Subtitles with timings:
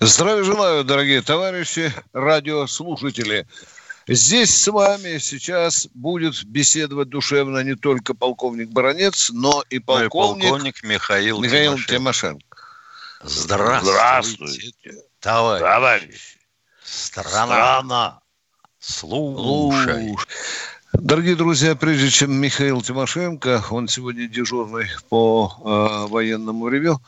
[0.00, 3.46] Здравия желаю, дорогие товарищи, радиослушатели.
[4.06, 9.78] Здесь с вами сейчас будет беседовать душевно не только полковник Баранец, но и Ну и
[9.80, 11.94] полковник, полковник Михаил, Михаил Тимошенко.
[11.94, 12.56] Тимошенко.
[13.22, 14.72] Здравствуйте,
[15.20, 15.62] товарищ.
[15.62, 16.36] товарищ.
[16.84, 18.20] Страна.
[18.78, 20.14] Слушай.
[20.92, 27.00] Дорогие друзья, прежде чем Михаил Тимошенко, он сегодня дежурный по э, военному ревю,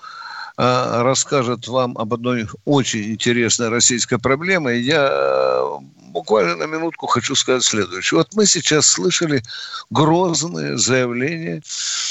[0.58, 4.76] расскажет вам об одной очень интересной российской проблеме.
[4.80, 5.78] Я э,
[6.08, 8.18] буквально на минутку хочу сказать следующее.
[8.18, 9.42] Вот мы сейчас слышали
[9.90, 11.62] грозные заявления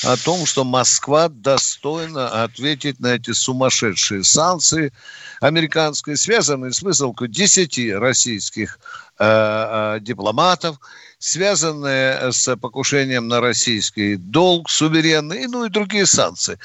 [0.03, 4.93] о том, что Москва достойна ответить на эти сумасшедшие санкции
[5.41, 8.79] американские, связанные с высылкой 10 российских
[9.19, 10.77] э, э, дипломатов,
[11.19, 16.59] связанные с покушением на российский долг, суверенный, ну и другие санкции.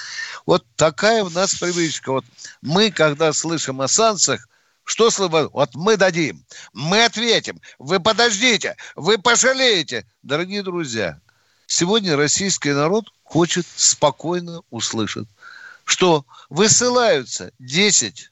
[0.47, 2.13] Вот такая у нас привычка.
[2.13, 2.25] Вот
[2.61, 4.49] мы, когда слышим о санкциях,
[4.85, 5.49] что слышим?
[5.53, 10.07] Вот мы дадим, мы ответим, вы подождите, вы пожалеете.
[10.23, 11.21] Дорогие друзья,
[11.67, 15.29] сегодня российский народ хочет спокойно услышать,
[15.85, 18.32] что высылаются 10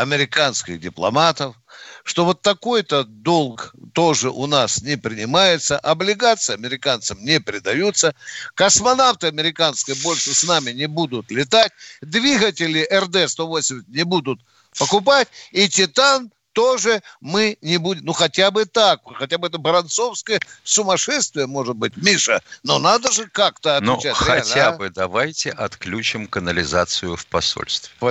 [0.00, 1.56] американских дипломатов,
[2.04, 8.14] что вот такой-то долг тоже у нас не принимается, облигации американцам не придаются,
[8.54, 14.40] космонавты американские больше с нами не будут летать, двигатели РД-180 не будут
[14.78, 20.40] покупать, и «Титан» тоже мы не будем, ну хотя бы так, хотя бы это баранцовское
[20.64, 24.16] сумасшествие, может быть, Миша, но надо же как-то Ну, отвечать.
[24.16, 24.78] хотя реально, а?
[24.78, 27.92] бы давайте отключим канализацию в посольстве.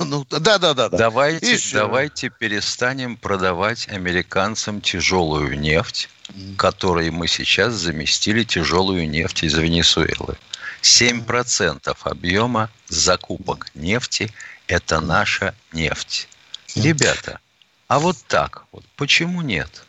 [0.00, 0.88] Ну, да, да, да.
[0.88, 0.96] да.
[0.96, 1.76] Давайте, Еще.
[1.76, 6.08] давайте перестанем продавать американцам тяжелую нефть,
[6.56, 10.36] которой мы сейчас заместили тяжелую нефть из Венесуэлы.
[10.82, 14.32] 7% объема закупок нефти–
[14.66, 16.28] это наша нефть.
[16.74, 17.38] Ребята,
[17.88, 19.86] а вот так вот, почему нет?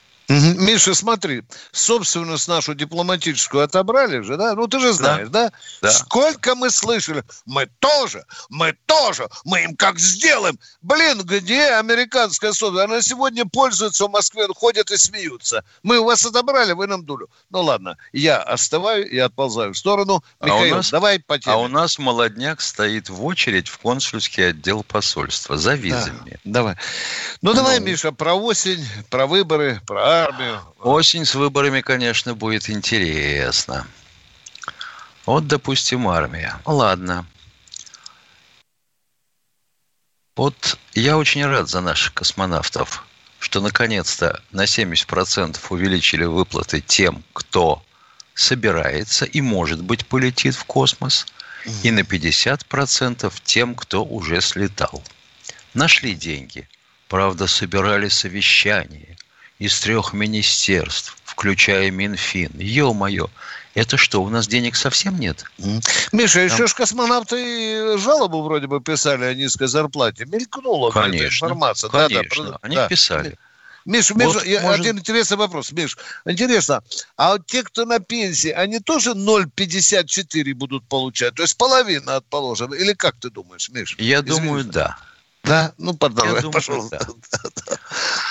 [0.58, 4.54] Миша, смотри, собственность нашу дипломатическую отобрали же, да?
[4.56, 5.52] Ну, ты же знаешь, да?
[5.82, 5.92] Да.
[5.92, 7.24] Сколько мы слышали?
[7.46, 10.60] Мы тоже, мы тоже, мы им как сделаем.
[10.82, 12.92] Блин, где американская собственность?
[12.92, 15.64] Она сегодня пользуется в Москве, ходят и смеются.
[15.84, 17.30] Мы у вас отобрали, вы нам дулю.
[17.50, 20.24] Ну, ладно, я остываю и отползаю в сторону.
[20.40, 21.56] А Михаил, нас- давай по теме.
[21.56, 26.40] А у нас молодняк стоит в очередь в консульский отдел посольства за Да, визами.
[26.44, 26.76] давай.
[27.42, 27.86] Ну, давай, Ну.
[27.86, 30.62] Миша, про осень, про выборы, про армию.
[30.80, 33.88] Осень с выборами, конечно, будет интересно.
[35.26, 36.60] Вот, допустим, армия.
[36.66, 37.26] Ладно.
[40.36, 43.06] Вот я очень рад за наших космонавтов,
[43.40, 47.84] что наконец-то на 70% увеличили выплаты тем, кто
[48.34, 51.28] собирается и, может быть, полетит в космос,
[51.84, 55.04] и на 50% тем, кто уже слетал.
[55.74, 56.68] Нашли деньги.
[57.08, 59.18] Правда, собирали совещание
[59.60, 62.52] из трех министерств, включая Минфин.
[62.56, 63.30] Ё-моё,
[63.76, 65.46] это что, у нас денег совсем нет?
[66.12, 70.26] Миша, еще ж космонавты жалобу вроде бы писали о низкой зарплате.
[70.26, 71.90] Мелькнула Конечно, информация.
[71.90, 72.88] конечно, Да, да, они да.
[72.88, 73.38] писали.
[73.86, 75.72] Миш, Миш, Вот, я- может- один интересный вопрос.
[75.74, 76.82] Миш, интересно,
[77.18, 81.36] а вот те, кто на пенсии, они тоже 0,54 будут получать?
[81.36, 82.76] То есть половина положенного?
[82.76, 83.96] Или как ты думаешь, Миш?
[84.00, 84.30] Я Извини.
[84.40, 84.98] думаю, да.
[85.44, 85.74] Да?
[85.78, 87.08] Ну, продолжай, Я думаю, пожалуйста.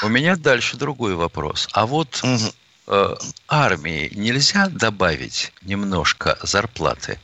[0.02, 1.68] У меня дальше другой вопрос.
[1.72, 2.52] А вот Мгм.
[2.88, 3.14] э,
[3.48, 7.20] армии нельзя добавить немножко зарплаты?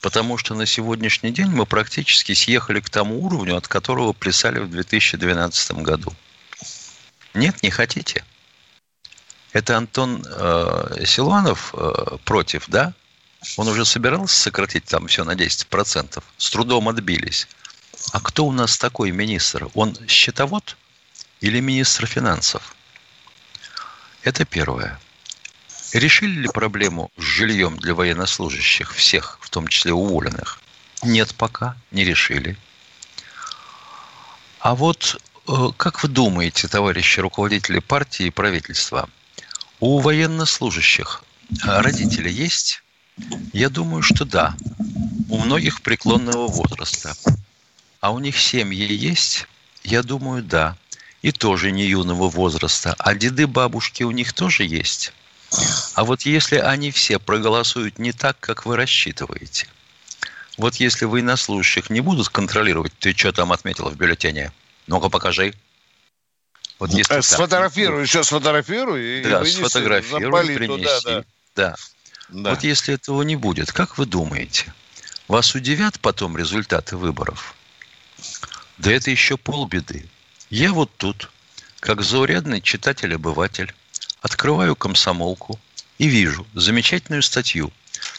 [0.00, 4.70] Потому что на сегодняшний день мы практически съехали к тому уровню, от которого плясали в
[4.70, 6.12] 2012 году.
[7.34, 8.24] Нет, не хотите?
[9.52, 12.92] Это Антон э, Силуанов э, против, да?
[13.56, 16.22] Он уже собирался сократить там все на 10%.
[16.36, 17.48] С трудом отбились.
[18.12, 19.68] А кто у нас такой министр?
[19.74, 20.76] Он счетовод
[21.40, 22.74] или министр финансов?
[24.22, 24.98] Это первое.
[25.92, 30.60] Решили ли проблему с жильем для военнослужащих, всех, в том числе уволенных?
[31.02, 32.56] Нет пока, не решили.
[34.58, 39.08] А вот э, как вы думаете, товарищи руководители партии и правительства,
[39.78, 42.82] у военнослужащих э, родители есть?
[43.52, 44.56] Я думаю, что да.
[45.28, 47.14] У многих преклонного возраста.
[48.06, 49.48] А у них семьи есть?
[49.82, 50.76] Я думаю, да.
[51.22, 52.94] И тоже не юного возраста.
[53.00, 55.12] А деды, бабушки у них тоже есть.
[55.94, 59.66] А вот если они все проголосуют не так, как вы рассчитываете,
[60.56, 64.52] вот если военнослужащих не будут контролировать, ты что там отметила в бюллетене?
[64.86, 65.52] Ну-ка покажи.
[66.78, 69.24] Вот если а, сфотографируй, еще сфотографируй.
[69.24, 70.84] Да, сфотографируй, принеси.
[70.84, 71.24] Туда, да.
[71.56, 71.76] Да.
[72.28, 72.50] да.
[72.50, 74.72] Вот если этого не будет, как вы думаете,
[75.26, 77.55] вас удивят потом результаты выборов?
[78.78, 80.08] Да это еще полбеды.
[80.50, 81.30] Я вот тут,
[81.80, 83.74] как заурядный читатель-обыватель,
[84.20, 85.58] открываю комсомолку
[85.98, 87.72] и вижу замечательную статью.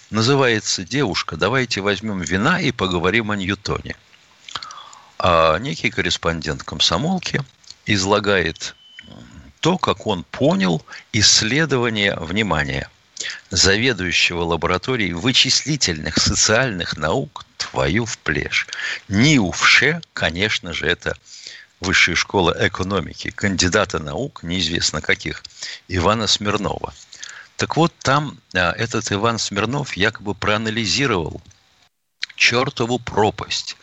[0.09, 3.95] Называется «Девушка, давайте возьмем вина и поговорим о Ньютоне».
[5.19, 7.43] А некий корреспондент комсомолки
[7.85, 8.75] излагает
[9.59, 10.83] то, как он понял
[11.13, 12.89] исследование, внимания
[13.49, 18.67] заведующего лабораторией вычислительных социальных наук твою в плешь.
[19.07, 21.17] НИУФШЕ, конечно же, это
[21.79, 25.43] Высшая школа экономики, кандидата наук, неизвестно каких,
[25.87, 26.93] Ивана Смирнова.
[27.55, 31.39] Так вот, там а, этот Иван Смирнов якобы проанализировал
[32.35, 33.77] чертову пропасть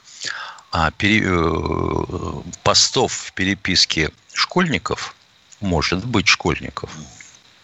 [0.72, 5.14] а, пере, э, постов в переписке школьников,
[5.60, 6.90] может быть, школьников,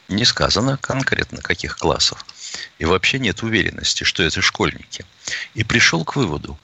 [0.09, 2.25] не сказано конкретно каких классов.
[2.79, 5.05] И вообще нет уверенности, что это школьники.
[5.55, 6.59] И пришел к выводу,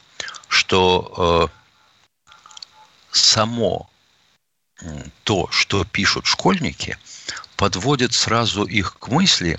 [0.48, 1.56] что э,
[3.10, 3.88] само
[5.24, 6.98] то, что пишут школьники,
[7.56, 9.58] подводит сразу их к мысли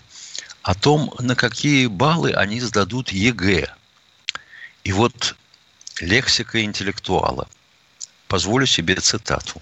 [0.62, 3.74] о том, на какие баллы они сдадут ЕГЭ.
[4.84, 5.36] И вот
[6.00, 7.48] лексика интеллектуала.
[8.28, 9.62] Позволю себе цитату.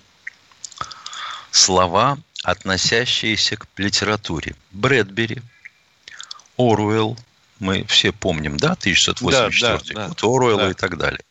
[1.52, 4.56] Слова относящиеся к литературе.
[4.72, 5.42] Брэдбери,
[6.58, 7.18] Оруэлл,
[7.60, 10.72] мы все помним, да, 1984 да, да, год, да, Оруэлла да.
[10.72, 11.22] и так далее.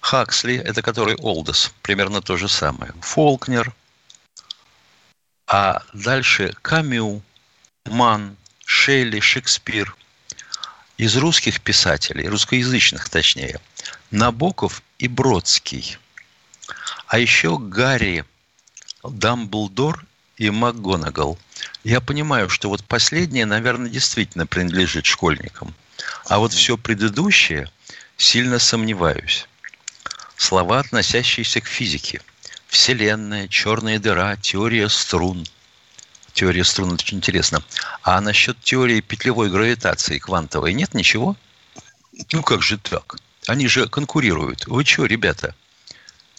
[0.00, 2.92] Хаксли, это который Олдес, примерно то же самое.
[3.00, 3.72] Фолкнер,
[5.46, 7.22] а дальше Камю,
[7.84, 9.94] Ман, Шелли, Шекспир.
[10.98, 13.60] Из русских писателей, русскоязычных точнее,
[14.10, 15.98] Набоков и Бродский.
[17.06, 18.24] А еще Гарри
[19.02, 20.04] Дамблдор
[20.36, 21.38] и МакГонагал.
[21.84, 25.74] Я понимаю, что вот последнее, наверное, действительно принадлежит школьникам.
[26.26, 27.70] А вот все предыдущее
[28.16, 29.46] сильно сомневаюсь.
[30.36, 32.20] Слова, относящиеся к физике.
[32.66, 35.46] Вселенная, черная дыра, теория струн.
[36.32, 37.62] Теория струн– очень интересно.
[38.02, 41.36] А насчет теории петлевой гравитации квантовой нет ничего?
[42.32, 43.16] Ну как же так?
[43.46, 44.66] Они же конкурируют.
[44.66, 45.54] Вы что, ребята?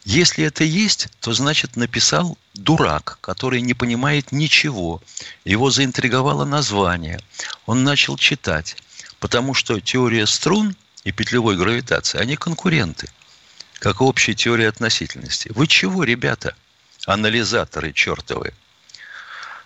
[0.06, 5.02] Если это есть, то значит написал дурак, который не понимает ничего.
[5.46, 7.22] Его заинтриговало название.
[7.66, 8.76] Он начал читать.
[9.20, 13.10] Потому что теория струн и петлевой гравитации, они конкуренты.
[13.80, 15.50] Как общая теория относительности.
[15.56, 16.56] Вы чего, ребята?
[17.06, 18.54] Анализаторы чертовы.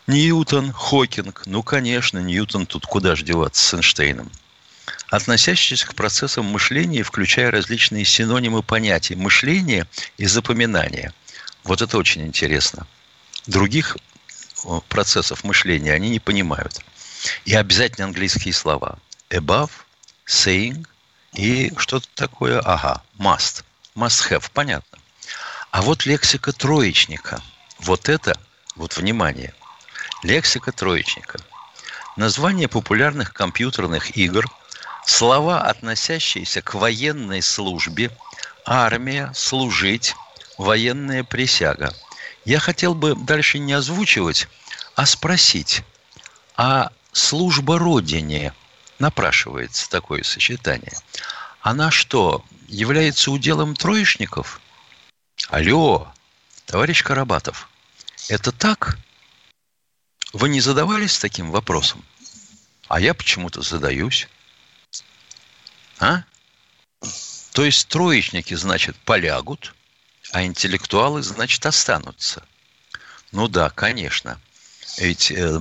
[0.05, 1.43] Ньютон, Хокинг.
[1.47, 4.31] Ну, конечно, Ньютон тут куда ж деваться с Эйнштейном
[5.09, 9.87] относящиеся к процессам мышления, включая различные синонимы понятий мышления
[10.17, 11.13] и запоминания.
[11.63, 12.87] Вот это очень интересно.
[13.45, 13.97] Других
[14.89, 16.81] процессов мышления они не понимают.
[17.45, 18.99] И обязательно английские слова.
[19.29, 19.71] Above,
[20.25, 20.85] saying
[21.33, 23.63] и что-то такое, ага, must.
[23.95, 24.99] Must have, понятно.
[25.71, 27.41] А вот лексика троечника.
[27.79, 28.37] Вот это,
[28.75, 29.53] вот внимание,
[30.23, 31.39] лексика троечника.
[32.15, 34.45] Название популярных компьютерных игр–
[35.07, 38.11] слова, относящиеся к военной службе,
[38.65, 40.15] армия, служить,
[40.57, 41.93] военная присяга.
[42.45, 44.47] Я хотел бы дальше не озвучивать,
[44.95, 45.83] а спросить,
[46.55, 48.53] а служба Родине
[48.99, 50.97] напрашивается такое сочетание.
[51.61, 54.61] Она что, является уделом троечников?
[55.49, 56.11] Алло,
[56.65, 57.69] товарищ Карабатов,
[58.29, 58.97] это так?
[60.33, 62.03] Вы не задавались таким вопросом?
[62.87, 64.27] А я почему-то задаюсь.
[65.99, 66.23] А?
[67.53, 69.73] То есть троечники, значит, полягут,
[70.31, 72.43] а интеллектуалы, значит, останутся.
[73.31, 74.39] Ну да, конечно.
[74.99, 75.59] Ведь э,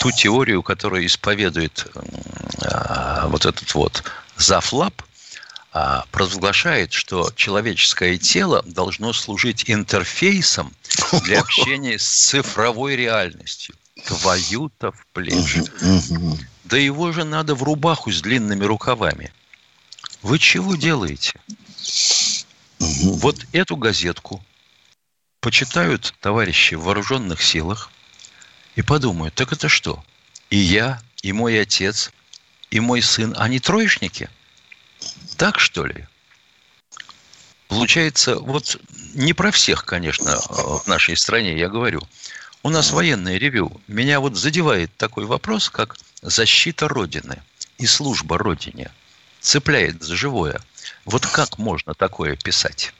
[0.00, 4.04] ту теорию, которую исповедует э, вот этот вот
[4.36, 5.02] Зафлаб,
[5.72, 10.72] э, провозглашает, что человеческое тело должно служить интерфейсом
[11.24, 13.74] для общения с цифровой реальностью.
[14.06, 15.62] Твою-то в плечи.
[16.64, 19.32] Да его же надо в рубаху с длинными рукавами–
[20.22, 21.34] вы чего делаете?
[22.78, 23.16] Угу.
[23.16, 24.44] Вот эту газетку
[25.40, 27.90] почитают товарищи в вооруженных силах
[28.76, 30.02] и подумают, так это что?
[30.50, 32.12] И я, и мой отец,
[32.70, 34.30] и мой сын, они троечники?
[35.36, 36.06] Так что ли?
[37.68, 38.80] Получается, вот
[39.14, 42.06] не про всех, конечно, в нашей стране я говорю.
[42.62, 43.80] У нас военное ревю.
[43.88, 47.42] Меня вот задевает такой вопрос, как защита Родины
[47.78, 48.90] и служба Родине.
[49.42, 50.60] Цепляет за живое.
[51.04, 52.94] Вот как можно такое писать?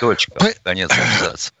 [0.00, 0.54] Точка.
[0.62, 1.52] Конец абзаца.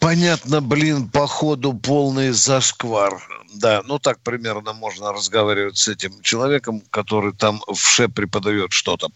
[0.00, 3.22] Понятно, блин, походу полный зашквар.
[3.54, 9.08] Да, ну так примерно можно разговаривать с этим человеком, который там в ше преподает что-то.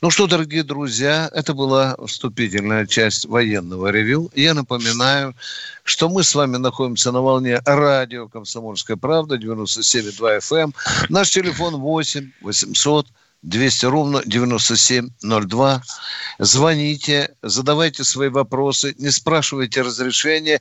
[0.00, 4.30] Ну что, дорогие друзья, это была вступительная часть военного ревю.
[4.34, 5.34] Я напоминаю,
[5.82, 10.62] что мы с вами находимся на волне радио «Комсомольская правда» 97,2 FM.
[10.62, 10.74] Эм.
[11.08, 13.06] Наш телефон 8 800
[13.44, 15.82] 200 ровно 9702.
[16.38, 20.60] Звоните, задавайте свои вопросы, не спрашивайте разрешения.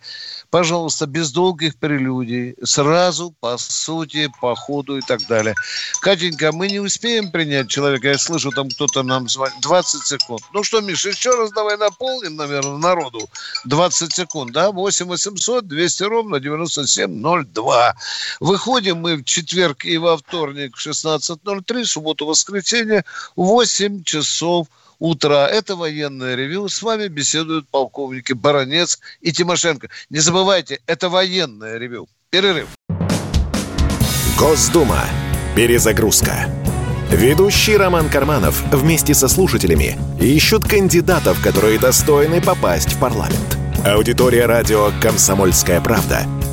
[0.50, 5.56] Пожалуйста, без долгих прелюдий, сразу по сути, по ходу и так далее.
[6.02, 8.10] Катенька, мы не успеем принять человека.
[8.10, 9.60] Я слышу, там кто-то нам звонит.
[9.62, 10.42] 20 секунд.
[10.54, 13.30] Ну что, Миша, еще раз давай наполним, наверное, народу.
[13.66, 14.72] 20 секунд, да?
[14.72, 17.96] 8 800 200 ровно 9702.
[18.42, 22.73] Выходим мы в четверг и во вторник в 16.03, субботу, воскресенье,
[23.36, 24.68] 8 часов
[25.00, 25.48] утра.
[25.48, 26.70] Это военное ревю.
[26.70, 29.90] С вами беседуют полковники Баранец и Тимошенко.
[30.10, 32.08] Не забывайте, это военное ревю.
[32.30, 32.68] Перерыв.
[34.38, 35.04] Госдума.
[35.56, 36.50] Перезагрузка.
[37.12, 43.58] Ведущий Роман Карманов вместе со слушателями ищут кандидатов, которые достойны попасть в парламент.
[43.86, 46.26] Аудитория радио «Комсомольская правда»—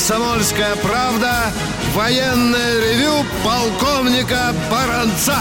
[0.00, 1.52] «Комсомольская правда»
[1.92, 5.38] военное ревю полковника Баранца.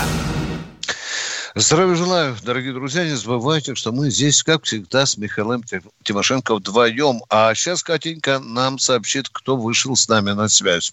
[1.55, 3.05] Здравия желаю, дорогие друзья.
[3.05, 5.63] Не забывайте, что мы здесь, как всегда, с Михаилом
[6.03, 7.21] Тимошенко вдвоем.
[7.29, 10.91] А сейчас Катенька нам сообщит, кто вышел с нами на связь.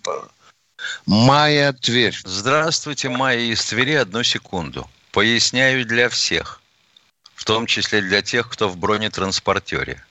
[1.04, 2.16] Майя Тверь.
[2.24, 3.94] Здравствуйте, Майя из Твери.
[3.94, 4.88] Одну секунду.
[5.10, 6.60] Поясняю для всех,
[7.34, 10.04] в том числе для тех, кто в бронетранспортере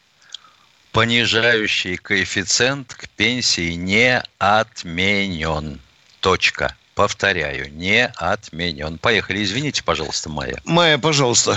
[0.96, 5.82] понижающий коэффициент к пенсии не отменен.
[6.22, 6.70] Точка.
[6.96, 8.98] Повторяю, не отменен.
[8.98, 9.44] Поехали.
[9.44, 10.56] Извините, пожалуйста, Майя.
[10.64, 11.56] Майя, пожалуйста.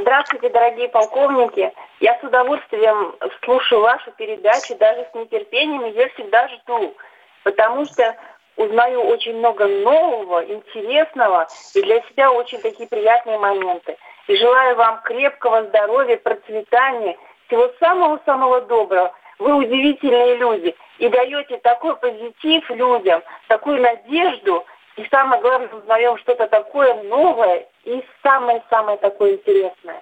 [0.00, 1.72] Здравствуйте, дорогие полковники.
[1.98, 6.94] Я с удовольствием слушаю вашу передачу, даже с нетерпением ее всегда жду,
[7.42, 8.14] потому что
[8.54, 13.96] узнаю очень много нового, интересного и для себя очень такие приятные моменты.
[14.28, 19.12] И желаю вам крепкого здоровья, процветания всего самого-самого доброго.
[19.38, 24.64] Вы удивительные люди и даете такой позитив людям, такую надежду,
[24.96, 30.00] и самое главное, узнаем что-то такое новое и самое-самое такое интересное.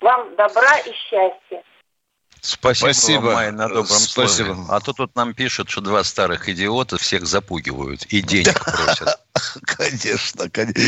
[0.00, 1.62] Вам добра и счастья.
[2.42, 3.20] Спасибо, Спасибо.
[3.22, 4.54] вам, Майя, на добром Спасибо.
[4.54, 4.66] слове.
[4.68, 9.20] А то тут нам пишут, что два старых идиота всех запугивают и денег просят.
[9.64, 10.82] Конечно, конечно.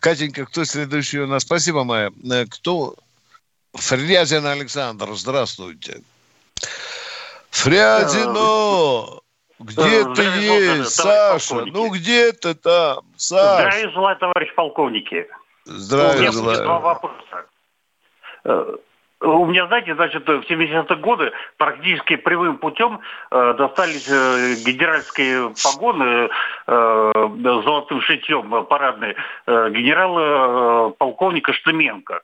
[0.00, 1.42] Катенька, кто следующий у нас?
[1.42, 2.12] Спасибо, Майя.
[2.30, 2.96] Э, кто
[3.74, 6.02] Фрязин Александр, здравствуйте.
[7.50, 9.20] Фрязино!
[9.58, 11.64] Где ты есть, Саша?
[11.66, 13.68] Ну где ты там, Саша?
[13.68, 15.26] Здравия желаю, товарищ полковники.
[15.64, 16.48] Здравия желаю.
[16.48, 17.46] У меня два вопроса.
[18.44, 18.76] Э,
[19.20, 23.00] у меня, знаете, значит, в 70-е годы практически прямым путем
[23.30, 26.28] э, достались э, генеральские погоны
[26.66, 27.12] э,
[27.64, 29.16] золотым шитьем парадные
[29.46, 32.20] э, генерала э, полковника Штыменко.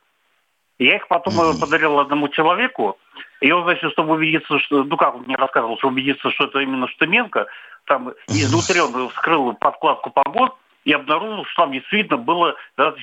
[0.80, 1.60] Я их потом mm-hmm.
[1.60, 2.98] подарил одному человеку,
[3.42, 6.60] и он, значит, чтобы убедиться, что, ну как он мне рассказывал, чтобы убедиться, что это
[6.60, 7.46] именно Штыменко,
[7.84, 10.52] там изнутри он вскрыл подкладку погон
[10.86, 12.54] и обнаружил, что там действительно было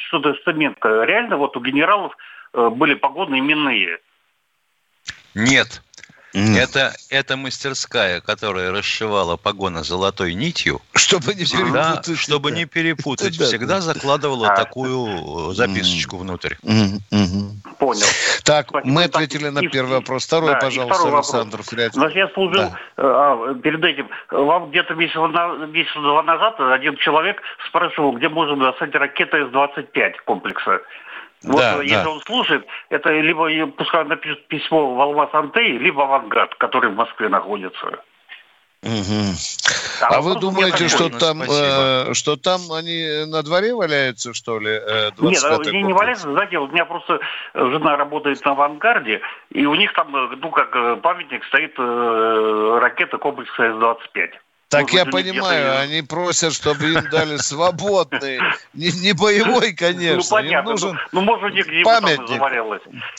[0.07, 1.03] что-то Штыменко.
[1.03, 2.17] Реально вот у генералов
[2.53, 3.99] э, были погоны именные.
[5.35, 5.83] Нет,
[6.33, 10.81] Это, это мастерская, которая расшивала погоны золотой нитью.
[10.93, 12.19] Чтобы не всегда, перепутать.
[12.19, 13.35] Чтобы не перепутать.
[13.35, 16.55] Всегда закладывала такую записочку внутрь.
[17.79, 18.05] Понял.
[18.43, 20.25] Так, мы ответили на первый вопрос.
[20.25, 21.93] Второй, пожалуйста, Александр Фрядин.
[21.93, 24.09] Значит, я служил э, а, перед этим.
[24.31, 30.81] Вам где-то месяца два назад один человек спрашивал, где можно достать ракеты С-25 комплекса.
[31.43, 32.09] Вот да, если да.
[32.09, 37.29] он слушает, это либо пускай напишет письмо в Алмаз Антей, либо Авангард, который в Москве
[37.29, 37.99] находится.
[38.83, 39.33] Угу.
[40.01, 44.69] А, а вы думаете, что там, э, что там они на дворе валяются, что ли?
[44.69, 46.31] Э, Нет, они не валяются.
[46.31, 47.19] Знаете, у меня просто
[47.55, 52.77] жена работает на авангарде, и у них там, э, ну, как э, памятник стоит э,
[52.79, 54.29] ракета комплекса С-25.
[54.69, 58.39] Так я понимаю, они просят, чтобы им дали свободный,
[58.73, 60.17] не, не боевой, конечно.
[60.17, 60.69] Ну, понятно.
[60.69, 62.41] Им нужен ну, ну, может, где памятник.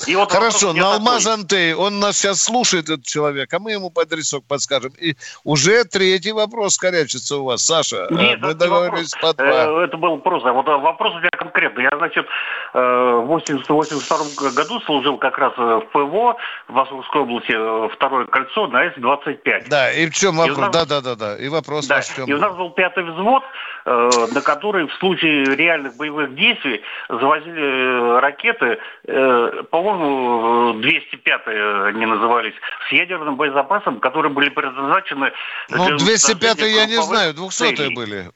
[0.07, 3.89] И вот Хорошо, на Алмаз Антей, он нас сейчас слушает, этот человек, а мы ему
[3.91, 4.93] по адресок подскажем.
[5.01, 8.09] И уже третий вопрос корячится у вас, Саша.
[8.11, 9.45] Нет, мы договорились по два.
[9.47, 10.53] Э, это был просто.
[10.53, 11.85] Вот вопрос у меня конкретный.
[11.85, 12.27] Я, значит,
[12.75, 16.37] э, в 82 году служил как раз в ПВО
[16.69, 19.69] в Московской области, э, второе кольцо на С-25.
[19.69, 20.69] Да, и в чем вопрос?
[20.73, 21.38] Да-да-да.
[21.39, 22.01] И вопрос да.
[22.01, 22.27] в чем?
[22.27, 23.43] И у нас был пятый взвод,
[23.85, 32.07] э, на который в случае реальных боевых действий завозили э, ракеты, э, по-моему, 205-е они
[32.07, 32.55] назывались,
[32.89, 35.33] с ядерным боезапасом, которые были предназначены...
[35.71, 38.31] Ну, 205-е я не знаю, 200-е были.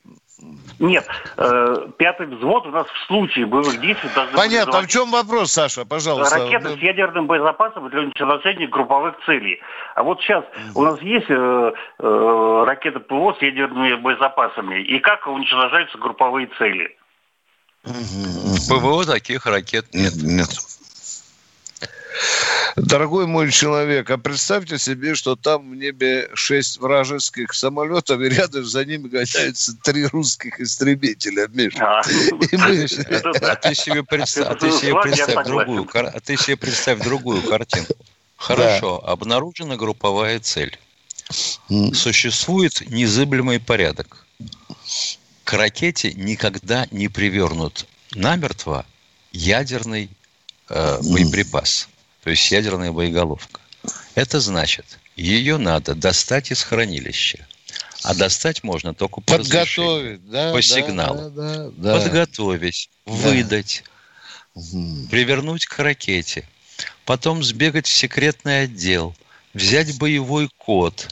[0.78, 1.06] Нет,
[1.36, 4.78] э, пятый взвод у нас в случае боевых действий должны Понятно.
[4.78, 6.38] А в чем вопрос, Саша, пожалуйста?
[6.38, 9.60] Ракеты с ядерным боезапасом для уничтожения групповых целей.
[9.94, 10.44] А вот сейчас
[10.74, 14.82] у нас есть э, э, ракеты ПВО с ядерными боезапасами.
[14.82, 16.96] И как уничтожаются групповые цели?
[17.84, 20.14] ПВО таких ракет нет.
[20.16, 20.48] Нет.
[22.76, 28.64] Дорогой мой человек, а представьте себе, что там в небе шесть вражеских самолетов, и рядом
[28.64, 32.00] за ними гоняются три русских истребителя, Миша.
[32.00, 37.94] А, ты себе представь, другую, а ты себе представь другую картинку.
[38.36, 40.78] Хорошо, обнаружена групповая цель.
[41.94, 44.26] Существует незыблемый порядок.
[45.44, 48.84] К ракете никогда не привернут намертво
[49.32, 50.10] ядерный
[50.68, 51.88] э, боеприпас
[52.22, 53.60] то есть ядерная боеголовка.
[54.14, 57.46] Это значит, ее надо достать из хранилища.
[58.04, 61.30] А достать можно только по Подготовить, да, по да, сигналу.
[61.30, 61.98] Да, да, да.
[61.98, 63.12] Подготовить, да.
[63.12, 63.84] выдать,
[64.54, 65.06] угу.
[65.10, 66.48] привернуть к ракете.
[67.04, 69.14] Потом сбегать в секретный отдел,
[69.54, 71.08] взять боевой код,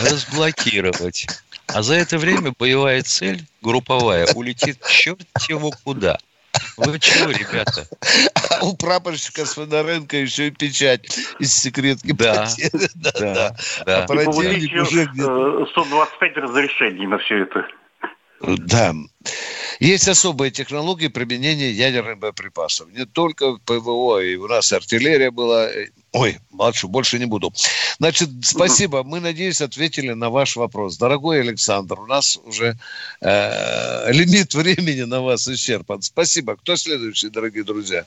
[0.00, 1.26] разблокировать.
[1.66, 6.18] А за это время боевая цель, групповая, улетит черт его куда–
[6.76, 7.86] вы чего, ребята?
[8.50, 12.46] А у прапорщика Свинаренко еще и печать из секретки да,
[12.94, 14.02] Да, да, да.
[14.02, 15.66] А противник уже где-то...
[15.66, 17.66] 125 разрешений на все это.
[18.40, 18.94] Да.
[19.80, 22.90] Есть особые технологии применения ядерных боеприпасов.
[22.92, 25.68] Не только ПВО, и у нас артиллерия была.
[26.12, 27.52] Ой, молчу, больше не буду.
[27.98, 29.02] Значит, спасибо.
[29.02, 30.96] Мы, надеюсь, ответили на ваш вопрос.
[30.96, 32.76] Дорогой Александр, у нас уже
[33.20, 36.02] э, лимит времени на вас исчерпан.
[36.02, 36.56] Спасибо.
[36.56, 38.06] Кто следующий, дорогие друзья?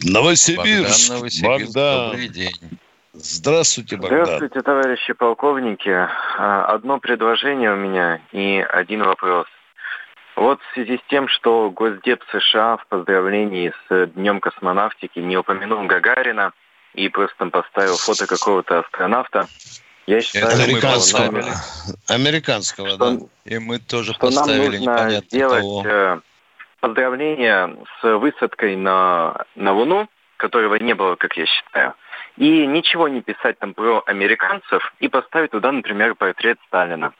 [0.00, 1.08] Новосибирск.
[1.08, 1.64] Богдан, Новосибирск.
[1.64, 2.10] Богдан.
[2.10, 2.78] Добрый день.
[3.18, 4.24] Здравствуйте, Богдан.
[4.24, 5.90] Здравствуйте, товарищи полковники.
[5.90, 9.46] А, одно предложение у меня и один вопрос.
[10.36, 15.86] Вот в связи с тем, что Госдеп США в поздравлении с Днем космонавтики не упомянул
[15.86, 16.52] Гагарина
[16.94, 19.46] и просто поставил фото какого-то астронавта,
[20.06, 21.44] я считаю, Это американского, нам,
[22.08, 23.26] американского что, да.
[23.44, 25.84] И мы тоже что поставили нам нужно сделать того.
[25.86, 26.20] Э,
[26.80, 31.94] поздравление с высадкой на, на Луну, которого не было, как я считаю,
[32.36, 37.12] и ничего не писать там про американцев и поставить туда, например, портрет Сталина.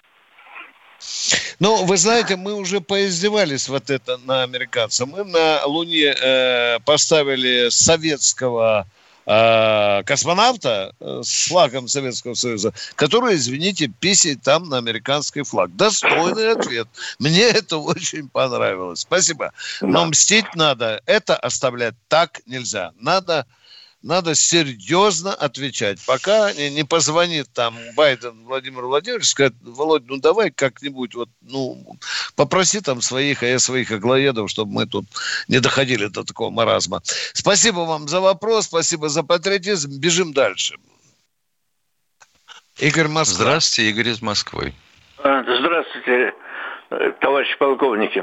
[1.59, 5.09] Ну, вы знаете, мы уже поиздевались вот это на американцев.
[5.09, 8.87] Мы на Луне э, поставили советского
[9.27, 15.75] э, космонавта э, с флагом Советского Союза, который, извините, писает там на американский флаг.
[15.77, 16.89] Достойный ответ.
[17.19, 19.01] Мне это очень понравилось.
[19.01, 19.53] Спасибо.
[19.83, 21.03] Но мстить надо.
[21.05, 22.93] Это оставлять так нельзя.
[22.99, 23.47] Надо
[24.07, 25.99] надо серьезно отвечать.
[26.07, 31.99] Пока не, не позвонит там Байден Владимир Владимирович, скажет, Володь, ну давай как-нибудь вот, ну,
[32.37, 35.07] попроси там своих, а я своих аглоедов, чтобы мы тут
[35.49, 37.03] не доходили до такого маразма.
[37.33, 39.99] Спасибо вам за вопрос, спасибо за патриотизм.
[39.99, 40.77] Бежим дальше.
[42.79, 43.45] Игорь Москва.
[43.45, 44.73] Здравствуйте, Игорь из Москвы.
[45.19, 46.33] А, здравствуйте,
[47.21, 48.23] товарищи полковники.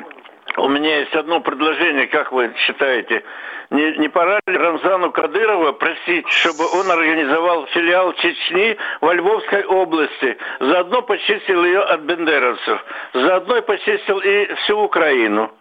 [0.58, 3.24] У меня есть одно предложение, как вы считаете,
[3.72, 10.38] не, не пора ли Рамзану Кадырова просить, чтобы он организовал филиал Чечни во Львовской области,
[10.60, 15.52] заодно почистил ее от бендеровцев, заодно и почистил и всю Украину.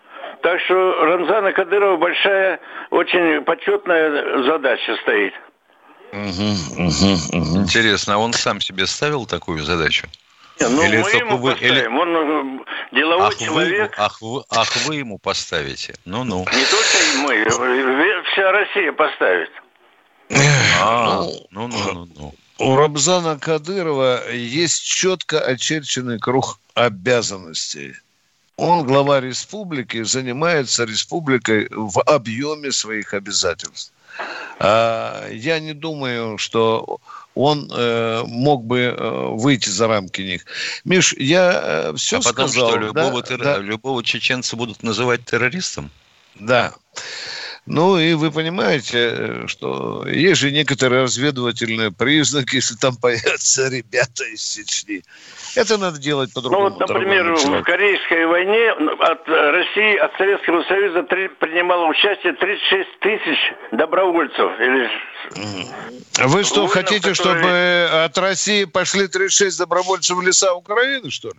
[0.42, 5.32] Так что Рамзана Кадырова большая, очень почетная задача стоит.
[6.12, 7.62] Угу, угу, угу.
[7.62, 10.06] Интересно, а он сам себе ставил такую задачу?
[10.60, 11.52] Не, ну или мы ему вы.
[11.54, 11.86] Или...
[11.86, 13.96] Он э, деловой ах, человек.
[13.96, 15.94] Вы, ах, вы, ах, вы ему поставите.
[16.04, 16.40] Ну-ну.
[16.40, 19.50] Не только мы, вся Россия поставит.
[20.80, 22.34] А, ну-ну-ну-ну.
[22.58, 27.94] У Рамзана Кадырова есть четко очерченный круг обязанностей.
[28.56, 33.92] Он глава республики, занимается республикой в объеме своих обязательств.
[34.58, 37.00] А, я не думаю, что
[37.34, 40.44] он э, мог бы э, выйти за рамки них.
[40.84, 42.70] Миш, я э, все а потом сказал.
[42.70, 43.44] что, любого, да, терр...
[43.44, 43.58] да.
[43.58, 45.90] любого чеченца будут называть террористом?
[46.34, 46.74] Да.
[47.66, 54.42] Ну и вы понимаете, что есть же некоторые разведывательные признаки, если там появятся ребята из
[54.42, 55.02] Чечни.
[55.54, 56.70] Это надо делать по-другому.
[56.70, 63.38] Ну вот, например, в Корейской войне от России, от Советского Союза принимало участие 36 тысяч
[63.70, 64.50] добровольцев.
[64.58, 64.90] Или...
[66.26, 67.86] Вы что, воинов, хотите, которые...
[67.86, 71.38] чтобы от России пошли 36 добровольцев в леса Украины, что ли?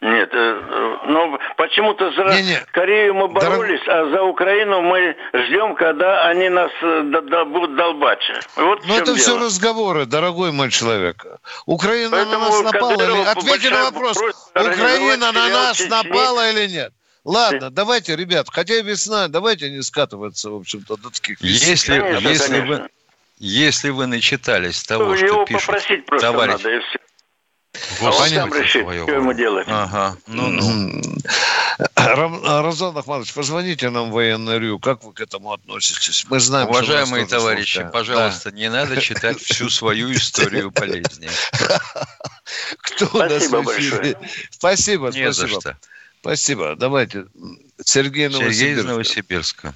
[0.00, 2.64] Нет, э, ну почему-то за не, не.
[2.70, 4.12] Корею мы боролись, Дорог...
[4.12, 8.20] а за Украину мы ждем, когда они нас э, будут долбать.
[8.54, 9.16] Вот ну это дело.
[9.16, 11.26] все разговоры, дорогой мой человек.
[11.66, 13.28] Украина Поэтому на нас напала или...
[13.28, 14.18] Ответьте на вопрос.
[14.54, 15.90] Украина на нас Чечни.
[15.90, 16.92] напала или нет?
[17.24, 22.52] Ладно, давайте, ребят, хотя весна, давайте не скатываться, в общем-то, до таких если, конечно, если
[22.52, 22.82] конечно.
[22.84, 22.88] вы
[23.40, 25.76] если вы начитались того, ну, что пишут
[26.20, 26.80] товарищ, надо,
[28.00, 29.66] а он сам решит, что ему делать.
[29.68, 31.00] Ага, ну-ну.
[31.96, 36.26] Рамзан Ахмадович, позвоните нам в военный РЮ, как вы к этому относитесь?
[36.30, 37.92] Мы знаем, Уважаемые товарищи, слушаем.
[37.92, 38.56] пожалуйста, да.
[38.56, 41.28] не надо читать всю свою историю болезни.
[42.80, 44.16] Кто спасибо большое.
[44.50, 45.32] Спасибо, не спасибо.
[45.32, 45.76] За что.
[46.20, 46.76] Спасибо.
[46.76, 47.26] Давайте.
[47.84, 48.58] Сергей Новосибирск.
[48.58, 49.74] Сергей из Новосибирска.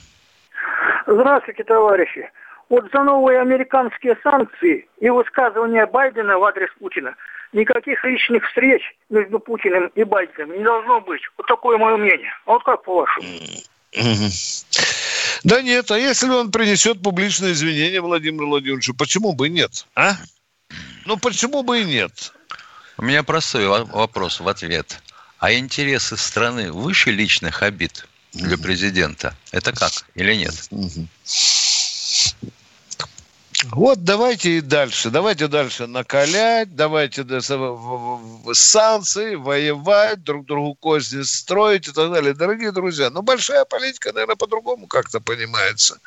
[1.07, 2.31] Здравствуйте, товарищи.
[2.69, 7.15] Вот за новые американские санкции и высказывания Байдена в адрес Путина–
[7.53, 11.23] никаких личных встреч между Путиным и Байденом не должно быть.
[11.37, 12.33] Вот такое мое мнение.
[12.47, 13.27] А вот как по-вашему?
[15.45, 19.87] Да нет, а если он принесет публичное извинение Владимиру Владимировичу, почему бы и нет?
[19.95, 20.13] А?
[21.05, 22.33] Ну, почему бы и нет?
[22.97, 25.03] У меня простой вопрос в ответ.
[25.39, 29.35] А интересы страны выше личных обид для президента?
[29.51, 30.55] Это как или нет?
[33.71, 35.11] Вот давайте и дальше.
[35.11, 37.25] Давайте дальше накалять, давайте
[38.53, 42.35] санкции, воевать, друг другу козни строить и так далее.
[42.35, 46.01] Дорогие друзья, но большая политика, наверное, по-другому как-то понимается.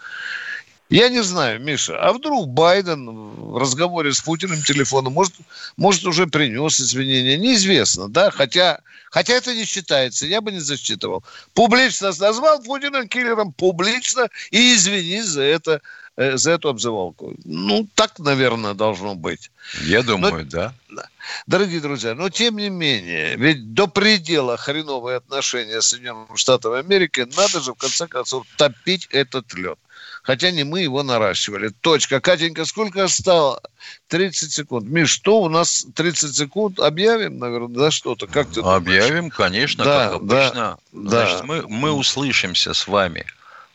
[0.90, 5.34] Я не знаю, Миша, а вдруг Байден в разговоре с Путиным телефоном, может,
[5.78, 11.24] может уже принес извинения, неизвестно, да, хотя, хотя это не считается, я бы не засчитывал.
[11.56, 15.82] Публично назвал Путина киллером, публично и извини за это
[16.18, 17.34] за эту обзывалку.
[17.44, 19.52] Ну, так, наверное, должно быть.
[19.84, 21.08] Я думаю, но, да.
[21.48, 27.28] Дорогие друзья, но тем не менее, ведь до предела хреновые отношения с Соединенными Штатами Америки
[27.36, 29.78] надо же, в конце концов, топить этот лед.
[30.24, 31.70] Хотя не мы его наращивали.
[31.82, 32.20] Точка.
[32.20, 33.60] Катенька, сколько осталось?
[34.08, 34.88] 30 секунд.
[34.90, 36.80] Миш, что у нас 30 секунд?
[36.80, 38.26] Объявим, наверное, да, что-то?
[38.26, 39.34] Как ты Объявим, думаешь?
[39.36, 40.80] конечно, да, как обычно.
[40.92, 41.44] Да, Значит, да.
[41.44, 43.26] Мы, мы услышимся с вами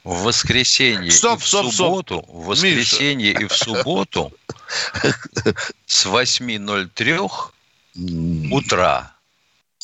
[0.04, 2.34] в воскресенье стоп, и в стоп, субботу, стоп.
[2.34, 3.42] в воскресенье Миша.
[3.42, 4.32] и в субботу
[5.86, 9.12] с 8.03 утра.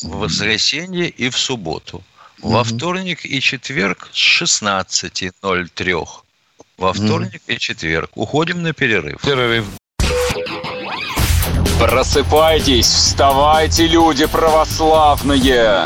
[0.01, 2.03] В воскресенье и в субботу.
[2.41, 6.07] Во вторник и четверг с 16.03.
[6.77, 8.11] Во вторник и четверг.
[8.15, 9.21] Уходим на перерыв.
[9.21, 9.65] Перерыв.
[11.79, 15.85] Просыпайтесь, вставайте, люди православные!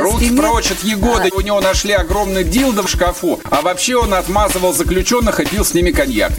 [0.00, 1.30] Руки прочь от Егоды.
[1.34, 3.40] У него нашли огромный дилдо в шкафу.
[3.44, 6.32] А вообще он отмазывал заключенных и пил с ними коньяк.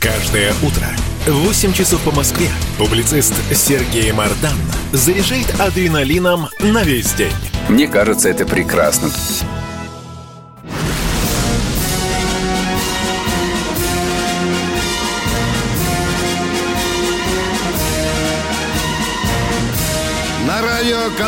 [0.00, 0.88] Каждое утро
[1.26, 4.56] в 8 часов по Москве публицист Сергей Мардан
[4.92, 7.32] заряжает адреналином на весь день.
[7.68, 9.10] Мне кажется, это прекрасно.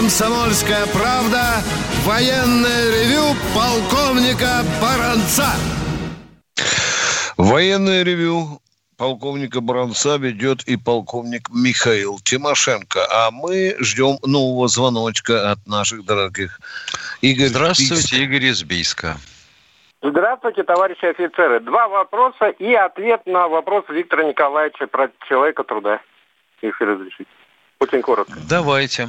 [0.04, 1.62] «Комсомольская правда»
[2.04, 3.24] военное ревю
[3.56, 5.46] полковника Баранца.
[7.38, 8.60] Военное ревю
[8.98, 13.00] полковника Баранца ведет и полковник Михаил Тимошенко.
[13.10, 16.60] А мы ждем нового звоночка от наших дорогих
[17.22, 18.12] Игорь Здравствуйте, Бийск.
[18.12, 19.16] Игорь из Бийска.
[20.02, 21.60] Здравствуйте, товарищи офицеры.
[21.60, 26.02] Два вопроса и ответ на вопрос Виктора Николаевича про человека труда,
[26.60, 27.30] если разрешите.
[27.80, 28.34] Очень коротко.
[28.46, 29.08] Давайте.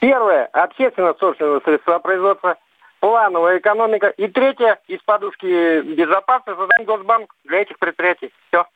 [0.00, 0.46] Первое.
[0.46, 2.56] Общественно собственное средства производства.
[3.00, 4.08] Плановая экономика.
[4.08, 4.78] И третье.
[4.88, 8.32] Из подушки безопасности создаем Госбанк для этих предприятий.
[8.48, 8.66] Все.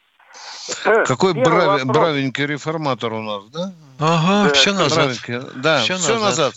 [1.04, 1.84] Какой брав...
[1.84, 3.72] бравенький реформатор у нас, да?
[3.98, 5.16] Ага, да, все назад.
[5.56, 6.52] Да, все, все назад.
[6.52, 6.54] назад.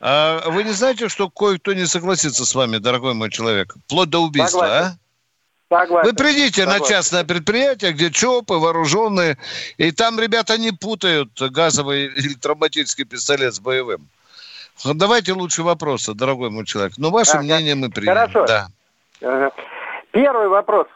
[0.00, 3.74] А вы не знаете, что кое-кто не согласится с вами, дорогой мой человек?
[3.86, 4.86] Вплоть до убийства, Согласен.
[4.86, 4.96] а?
[5.70, 6.10] Согласен.
[6.10, 6.82] Вы придите Согласен.
[6.82, 9.38] на частное предприятие, где ЧОПы, вооруженные,
[9.78, 14.08] и там ребята не путают газовый или травматический пистолет с боевым.
[14.84, 16.94] Давайте лучше вопросы, дорогой мой человек.
[16.98, 17.42] Но ваше ага.
[17.42, 18.14] мнение мы примем.
[18.14, 18.46] Хорошо.
[18.46, 19.52] Да.
[20.10, 20.88] Первый вопрос.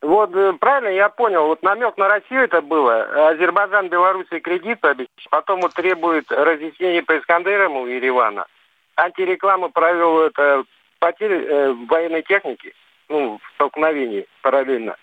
[0.00, 3.30] Вот э, правильно я понял, вот намек на Россию это было.
[3.30, 8.44] Азербайджан Белоруссии кредит обещал, потом вот требует разъяснений по Искандерову и Еревана.
[8.96, 10.64] Антиреклама провел это
[10.98, 12.74] потери э, военной техники,
[13.08, 14.96] ну, в столкновении параллельно.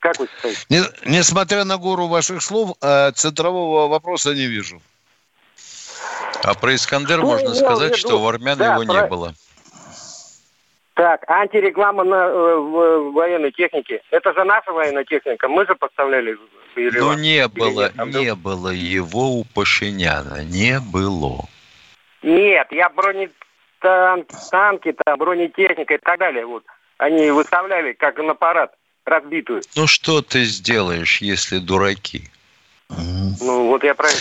[0.00, 0.60] Как вы считаете?
[0.68, 4.80] Не, несмотря на гору ваших слов, э, центрового вопроса не вижу.
[6.42, 9.02] А про Искандер ну, можно сказать, что у армян да, его про...
[9.02, 9.34] не было.
[10.94, 14.02] Так, антиреклама на э, в, военной технике.
[14.10, 15.48] Это же наша военная техника.
[15.48, 16.40] Мы же поставляли в
[16.76, 20.44] Ну, не было, не было его у Пашиняна.
[20.44, 21.48] Не было.
[22.22, 26.44] Нет, я бронетанки, танки, там, бронетехника и так далее.
[26.44, 26.64] Вот.
[27.02, 28.72] Они выставляли как на парад
[29.04, 29.62] разбитую.
[29.74, 32.30] Ну, что ты сделаешь, если дураки?
[32.88, 34.20] Ну, вот я правильно...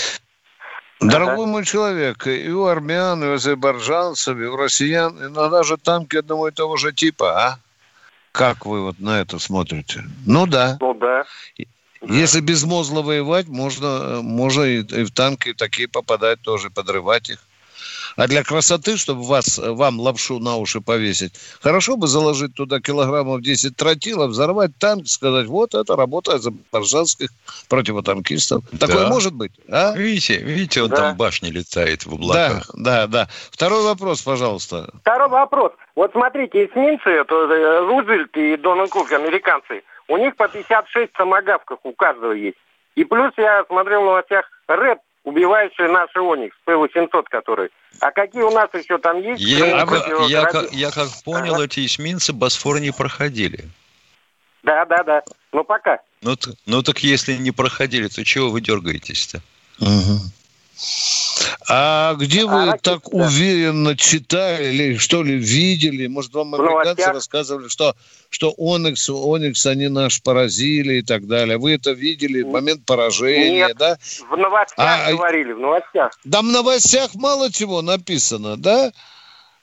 [0.99, 6.17] Дорогой мой человек, и у армян, и у азербайджанцев, и у россиян иногда же танки
[6.17, 7.59] одного и того же типа, а?
[8.31, 10.03] Как вы вот на это смотрите?
[10.25, 10.77] Ну да.
[10.79, 11.25] Ну да.
[12.01, 17.39] Если безмозгло воевать, можно, можно и, и в танки такие попадать тоже, подрывать их.
[18.15, 23.41] А для красоты, чтобы вас, вам лапшу на уши повесить, хорошо бы заложить туда килограммов
[23.41, 27.30] 10 тротила, взорвать танк, сказать, вот это работа азербайджанских
[27.69, 28.63] противотанкистов.
[28.71, 28.88] Да.
[28.88, 29.95] Такое может быть, а?
[29.95, 30.95] Видите, видите, он да.
[30.97, 32.69] там башни летает в облаках.
[32.74, 33.28] Да, да, да.
[33.52, 34.89] Второй вопрос, пожалуйста.
[35.02, 35.71] Второй вопрос.
[35.95, 41.80] Вот смотрите, эсминцы, это э, Рузвельт и Дональд Кук, американцы, у них по 56 самогавков
[41.84, 42.58] у каждого есть.
[42.95, 47.69] И плюс я смотрел в новостях рэп убивающие наши Оникс, П-800 который.
[47.99, 49.41] А какие у нас еще там есть?
[49.41, 49.86] Я, я,
[50.27, 51.65] я, как, я как понял, ага.
[51.65, 53.69] эти эсминцы Босфор не проходили.
[54.63, 55.23] Да, да, да.
[55.51, 55.99] Ну, пока.
[56.21, 59.41] Ну, ну так если не проходили, то чего вы дергаетесь-то?
[59.79, 60.19] Угу.
[61.73, 63.23] А где вы а, так да.
[63.25, 66.05] уверенно читали, что ли, видели?
[66.07, 67.95] Может, вам американцы ну, рассказывали, что,
[68.29, 71.57] что Оникс, Оникс, они наш поразили и так далее.
[71.57, 73.97] Вы это видели момент поражения, Нет, да?
[74.29, 76.12] в новостях а, говорили, в новостях.
[76.25, 78.91] Да в новостях мало чего написано, да?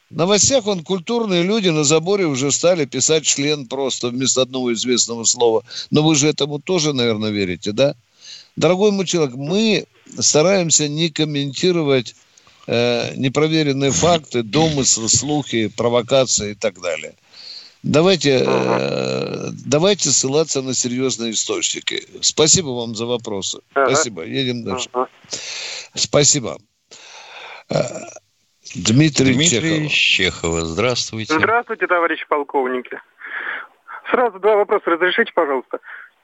[0.09, 5.25] В новостях он культурные люди на заборе уже стали писать член просто вместо одного известного
[5.25, 5.62] слова.
[5.90, 7.94] Но вы же этому тоже, наверное, верите, да?
[8.57, 9.85] Дорогой мой человек, мы
[10.18, 12.14] стараемся не комментировать
[12.66, 17.14] э, непроверенные факты, домыслы, слухи, провокации и так далее.
[17.83, 22.05] Давайте, э, давайте ссылаться на серьезные источники.
[22.21, 23.61] Спасибо вам за вопросы.
[23.75, 23.94] Ага.
[23.94, 24.25] Спасибо.
[24.25, 24.88] Едем дальше.
[24.92, 25.09] Ага.
[25.94, 26.59] Спасибо.
[27.71, 27.83] Э,
[28.75, 29.92] Дмитрий, Дмитрий Чехов.
[29.92, 30.64] Чехова.
[30.64, 31.35] Здравствуйте.
[31.35, 33.01] Здравствуйте, товарищи полковники.
[34.11, 35.79] Сразу два вопроса разрешите, пожалуйста.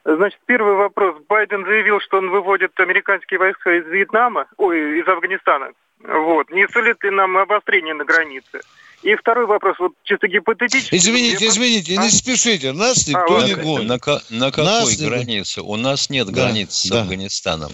[0.05, 1.15] Значит, первый вопрос.
[1.27, 5.71] Байден заявил, что он выводит американские войска из Вьетнама, ой, из Афганистана.
[6.03, 6.51] Вот.
[6.51, 8.61] Не сулит ли нам обострение на границе?
[9.01, 10.95] И второй вопрос, вот чисто гипотетически.
[10.95, 12.03] Извините, извините, а?
[12.03, 13.87] не спешите, нас никто а, не гонит.
[13.87, 13.97] На,
[14.29, 15.61] на какой нас границе?
[15.61, 17.01] У нас нет да, границ с да.
[17.01, 17.71] Афганистаном.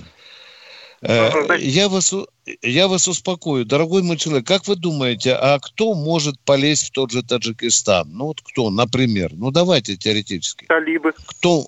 [1.01, 2.13] Э, я вас,
[2.61, 3.65] я вас успокою.
[3.65, 8.09] Дорогой мой человек, как вы думаете, а кто может полезть в тот же Таджикистан?
[8.09, 9.31] Ну вот кто, например?
[9.33, 10.65] Ну давайте теоретически.
[10.65, 11.13] Талибы.
[11.27, 11.65] Кто?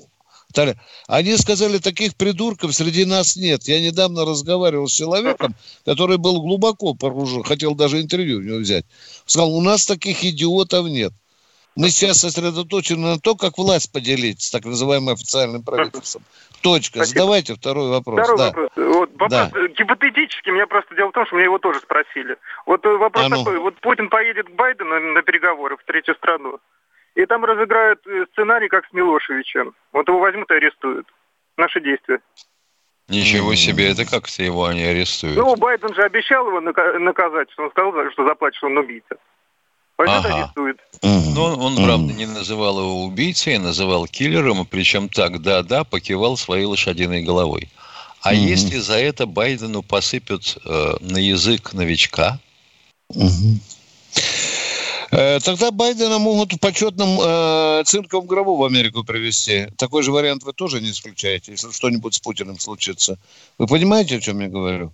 [1.08, 3.64] Они сказали, таких придурков среди нас нет.
[3.64, 8.86] Я недавно разговаривал с человеком, который был глубоко погружен, хотел даже интервью у него взять.
[9.26, 11.14] Сказал, у нас таких идиотов нет.
[11.76, 16.24] Мы сейчас сосредоточены на том, как власть поделить с так называемым официальным правительством.
[16.62, 17.00] Точка.
[17.00, 17.20] Спасибо.
[17.20, 18.20] Задавайте второй вопрос.
[18.20, 18.46] Второй да.
[18.46, 18.70] вопрос.
[18.76, 19.68] Вот, вопрос да.
[19.70, 22.38] гипотетически, меня просто дело в том, что меня его тоже спросили.
[22.66, 23.38] Вот э, вопрос а ну.
[23.38, 23.58] такой.
[23.58, 26.60] Вот Путин поедет к Байдену на переговоры в третью страну.
[27.16, 29.74] И там разыграют э, сценарий, как с Милошевичем.
[29.92, 31.08] Вот его возьмут и арестуют.
[31.58, 32.20] Наши действия.
[33.08, 35.38] Ничего себе, это как-то его они арестуют?
[35.38, 39.18] Ну, Байден же обещал его наказать, что он сказал, что заплатит, что он убийца.
[39.98, 40.36] Возьмут ага.
[40.36, 40.80] арестуют.
[41.02, 46.38] Но он, он, правда, не называл его убийцей, а называл киллером, причем так, да-да, покивал
[46.38, 47.70] своей лошадиной головой.
[48.22, 52.40] А mm если за это Байдену посыпят э, на язык новичка?
[53.14, 53.60] mm
[54.16, 54.43] Э,
[55.10, 59.68] тогда Байдена могут в почетном э, цинковом гробу в Америку привезти.
[59.78, 63.18] Такой же вариант вы тоже не исключаете, если что-нибудь с Путиным случится.
[63.58, 64.94] Вы понимаете, о чем я говорю?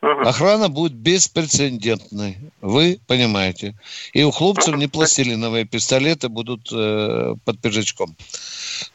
[0.00, 2.38] Охрана будет беспрецедентной.
[2.60, 3.74] Вы понимаете.
[4.12, 8.16] И у хлопцев не пластилиновые пистолеты будут э, под пиджачком.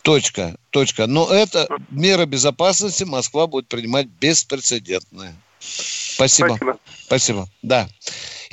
[0.01, 0.55] Точка.
[0.69, 1.07] Точка.
[1.07, 5.35] Но это мера безопасности Москва будет принимать беспрецедентные.
[5.59, 6.55] Спасибо.
[6.55, 6.77] Спасибо.
[7.05, 7.49] Спасибо.
[7.61, 7.89] Да.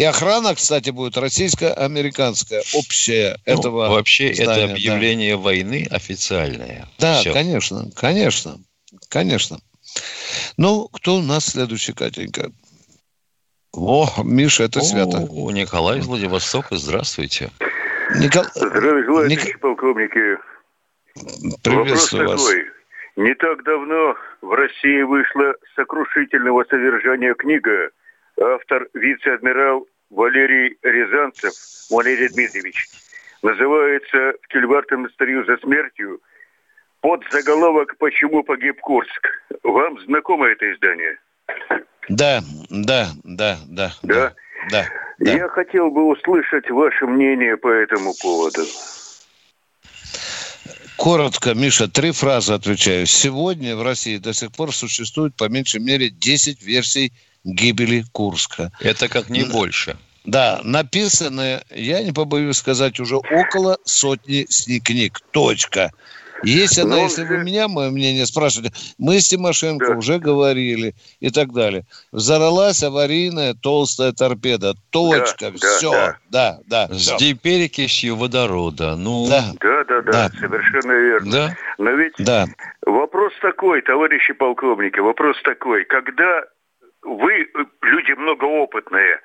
[0.00, 5.42] И охрана, кстати, будет российско-американская, общая ну, этого Вообще здания, это объявление да.
[5.42, 6.88] войны официальное.
[6.98, 7.34] Да, Все.
[7.34, 8.56] конечно, конечно,
[9.10, 9.58] конечно.
[10.56, 12.50] Ну, кто у нас следующий, Катенька?
[13.74, 15.18] О, Миша, это О, свято.
[15.18, 17.50] О, Николай из Владивостока, здравствуйте.
[18.16, 18.44] Никол...
[18.54, 19.60] Здравия желаю, Ник...
[19.60, 20.38] полковники.
[21.62, 22.48] Приветствую Вопрос вас.
[22.48, 22.64] такой.
[23.16, 27.90] Не так давно в России вышла сокрушительного содержания книга
[28.40, 31.52] автор вице-адмирал Валерий Рязанцев,
[31.90, 32.88] Валерий Дмитриевич.
[33.42, 36.20] Называется «В кельвартом стрию за смертью»
[37.00, 39.28] под заголовок «Почему погиб Курск».
[39.62, 41.18] Вам знакомо это издание?
[42.08, 43.92] Да, да, да, да.
[44.02, 44.34] Да?
[44.70, 44.86] Да.
[45.18, 45.32] да.
[45.32, 48.62] Я хотел бы услышать ваше мнение по этому поводу.
[50.96, 53.06] Коротко, Миша, три фразы отвечаю.
[53.06, 57.12] Сегодня в России до сих пор существует по меньшей мере 10 версий
[57.44, 58.70] гибели Курска.
[58.80, 59.96] Это как не больше.
[60.24, 64.44] Да, написаны, я не побоюсь сказать, уже около сотни
[64.78, 65.20] книг.
[65.30, 65.92] Точка.
[66.42, 67.02] Есть она, Но...
[67.02, 69.96] если вы меня, мое мнение, спрашиваете, мы с Тимошенко да.
[69.96, 71.84] уже говорили и так далее.
[72.12, 74.74] Взорвалась аварийная толстая торпеда.
[74.90, 75.50] Точка.
[75.50, 75.90] Да, все.
[75.90, 76.58] Да, да.
[76.66, 78.96] да, да С диперекисью водорода.
[78.96, 79.26] Ну...
[79.28, 79.52] Да.
[79.60, 80.28] да, да, да, да.
[80.38, 81.30] Совершенно верно.
[81.30, 81.56] Да?
[81.78, 82.46] Но ведь да.
[82.86, 85.84] вопрос такой, товарищи полковники, вопрос такой.
[85.84, 86.44] Когда
[87.02, 87.48] вы,
[87.82, 89.20] люди многоопытные,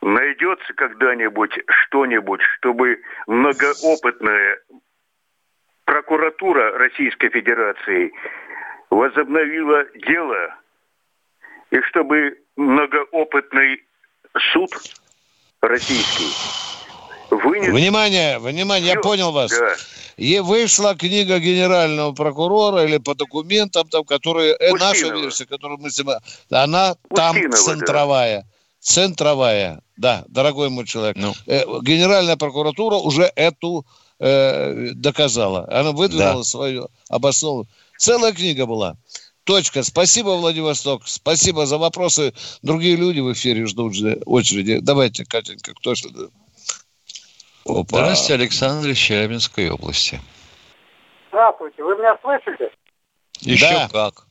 [0.00, 4.58] найдется когда-нибудь что-нибудь, чтобы многоопытная
[6.24, 8.12] прокуратура Российской Федерации
[8.90, 10.54] возобновила дело,
[11.70, 13.82] и чтобы многоопытный
[14.52, 14.70] суд
[15.60, 16.30] российский
[17.30, 17.68] вынес...
[17.68, 19.50] Внимание, внимание, я понял вас.
[19.50, 19.74] Да.
[20.16, 25.90] И вышла книга генерального прокурора или по документам, там, которые, э, наша версия, которую мы
[25.90, 26.18] себе,
[26.50, 28.42] она Устинова, там центровая.
[28.42, 28.48] Да.
[28.78, 31.16] Центровая, да, дорогой мой человек.
[31.16, 31.32] Ну.
[31.46, 33.84] Э, Генеральная прокуратура уже эту
[34.18, 35.66] э, доказала.
[35.70, 36.44] Она выдвинула да.
[36.44, 37.68] свою обоснованную.
[37.98, 38.96] Целая книга была.
[39.44, 39.82] Точка.
[39.82, 41.02] Спасибо, Владивосток.
[41.06, 42.32] Спасибо за вопросы.
[42.62, 44.78] Другие люди в эфире ждут очереди.
[44.80, 46.08] Давайте, Катенька, кто что
[47.66, 47.98] Опа.
[47.98, 50.20] Здравствуйте, Александр из Челябинской области.
[51.28, 52.70] Здравствуйте, вы меня слышите?
[53.40, 53.88] Еще да.
[53.88, 54.23] как.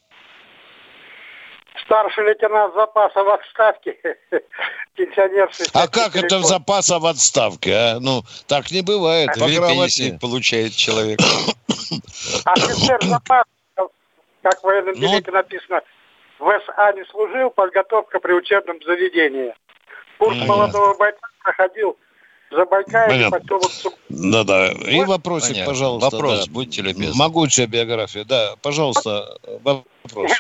[1.85, 3.97] Старший лейтенант запаса в отставке.
[4.95, 7.73] Пенсионер А как это в запаса в отставке?
[7.73, 7.99] А?
[7.99, 9.29] Ну, так не бывает.
[9.35, 11.19] Две пенсии получает человек.
[12.45, 13.45] Офицер запаса,
[14.41, 15.81] как в военном ну, билете написано,
[16.39, 19.53] в СА не служил, подготовка при учебном заведении.
[20.17, 21.97] Курс молодого бойца проходил
[22.53, 24.71] Забайкалье, поселок Да-да.
[24.71, 25.71] И вопросик, Понятно.
[25.71, 26.09] пожалуйста.
[26.11, 26.53] Вопрос, да.
[26.53, 27.17] будьте любезны.
[27.17, 28.23] Могучая биография.
[28.25, 30.31] Да, пожалуйста, вопрос.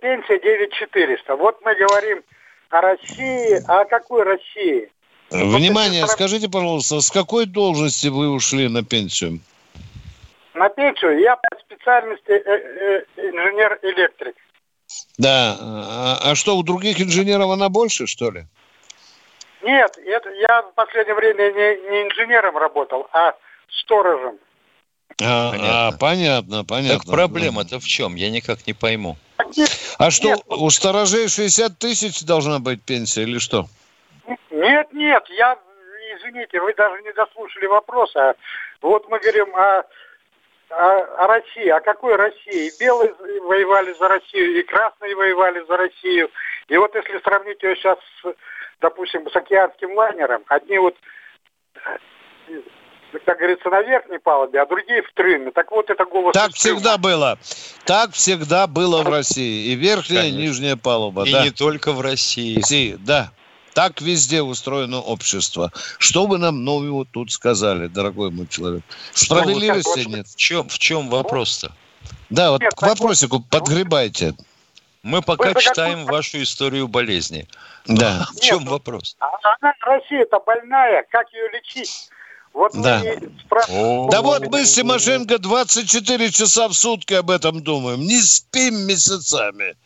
[0.00, 1.36] Пенсия 9400.
[1.36, 2.22] Вот мы говорим
[2.70, 3.62] о России.
[3.68, 4.90] А о какой России?
[5.30, 9.40] Внимание, вот скажите, пожалуйста, с какой должности вы ушли на пенсию?
[10.54, 14.34] На пенсию я по специальности э, э, инженер-электрик.
[15.18, 15.56] Да.
[15.60, 18.44] А, а что, у других инженеров она больше, что ли?
[19.62, 23.34] Нет, это я в последнее время не, не инженером работал, а
[23.68, 24.38] сторожем.
[25.22, 26.64] А, понятно, а, понятно.
[26.64, 26.98] понятно.
[26.98, 28.14] Так проблема-то в чем?
[28.14, 29.16] Я никак не пойму.
[29.98, 30.40] А что, нет.
[30.46, 33.66] у сторожей 60 тысяч должна быть пенсия или что?
[34.50, 35.58] Нет, нет, я,
[36.16, 38.34] извините, вы даже не дослушали вопроса.
[38.80, 39.84] Вот мы говорим о,
[40.70, 41.68] о, о России.
[41.68, 42.68] О какой России?
[42.68, 46.30] И белые воевали за Россию, и красные воевали за Россию.
[46.68, 48.34] И вот если сравнить ее сейчас с
[48.80, 50.96] допустим, с океанским лайнером, одни вот
[53.24, 55.50] как говорится, на верхней палубе, а другие в трюме.
[55.52, 56.32] Так вот это голос...
[56.32, 57.38] Так всегда было.
[57.84, 59.72] Так всегда было в России.
[59.72, 60.38] И верхняя, Конечно.
[60.38, 61.24] и нижняя палуба.
[61.24, 61.44] И да.
[61.44, 62.56] не только в России.
[62.56, 62.96] России.
[63.00, 63.32] Да.
[63.74, 65.72] Так везде устроено общество.
[65.98, 68.82] Что вы нам нового тут сказали, дорогой мой человек?
[69.12, 70.26] Справедливости нет.
[70.26, 71.72] В чем, в чем вопрос-то?
[72.30, 74.34] Да, вот нет, к вопросику подгребайте.
[75.02, 76.16] Мы пока Вы читаем какую...
[76.16, 77.48] вашу историю болезни.
[77.86, 78.26] Да.
[78.36, 79.16] В чем Нет, вопрос?
[79.18, 82.10] Она Россия-то больная, как ее лечить?
[82.52, 83.02] Вот да.
[83.46, 84.10] Спрашиваем.
[84.10, 88.00] Да вот мы с Тимошенко 24 часа в сутки об этом думаем.
[88.00, 89.76] Не спим месяцами.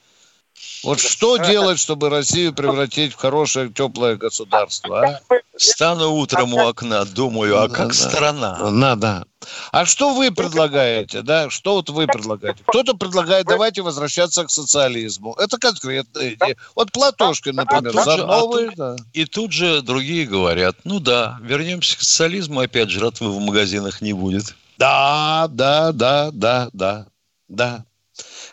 [0.84, 5.02] Вот что делать, чтобы Россию превратить в хорошее, теплое государство?
[5.04, 5.20] А?
[5.56, 8.70] Стану утром у окна, думаю, а как страна?
[8.70, 9.24] Надо.
[9.72, 11.48] А что вы предлагаете, да?
[11.50, 12.62] Что вот вы предлагаете?
[12.66, 15.34] Кто-то предлагает, давайте возвращаться к социализму.
[15.34, 16.56] Это конкретная идея.
[16.74, 18.96] Вот Платошкин, например, тут за же- а новый, тут- да.
[19.12, 24.12] И тут же другие говорят, ну да, вернемся к социализму, опять жратвы в магазинах не
[24.12, 24.54] будет.
[24.78, 27.06] Да, да, да, да, да,
[27.48, 27.84] да.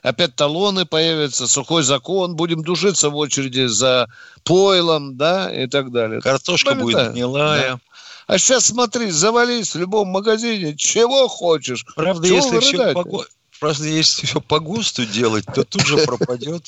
[0.02, 4.08] Опять талоны появятся, сухой закон, будем душиться в очереди за
[4.44, 6.22] пойлом, да, и так далее.
[6.22, 7.74] Картошка будет гнилая.
[7.74, 7.80] Да.
[8.28, 11.86] А сейчас смотри, завались в любом магазине, чего хочешь.
[11.96, 13.26] Правда, Чего если все по,
[13.62, 16.68] Просто если все по ГОСТу делать, то тут же пропадет.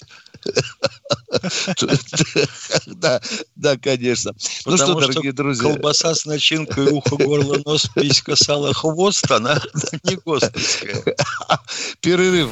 [2.86, 3.19] Да,
[3.55, 4.34] да, конечно.
[4.65, 9.59] Ну что, дорогие друзья, колбаса с начинкой ухо, горло, нос, писька, сало, хвост, она
[10.03, 11.03] не ГОСТовская.
[12.01, 12.51] перерыв.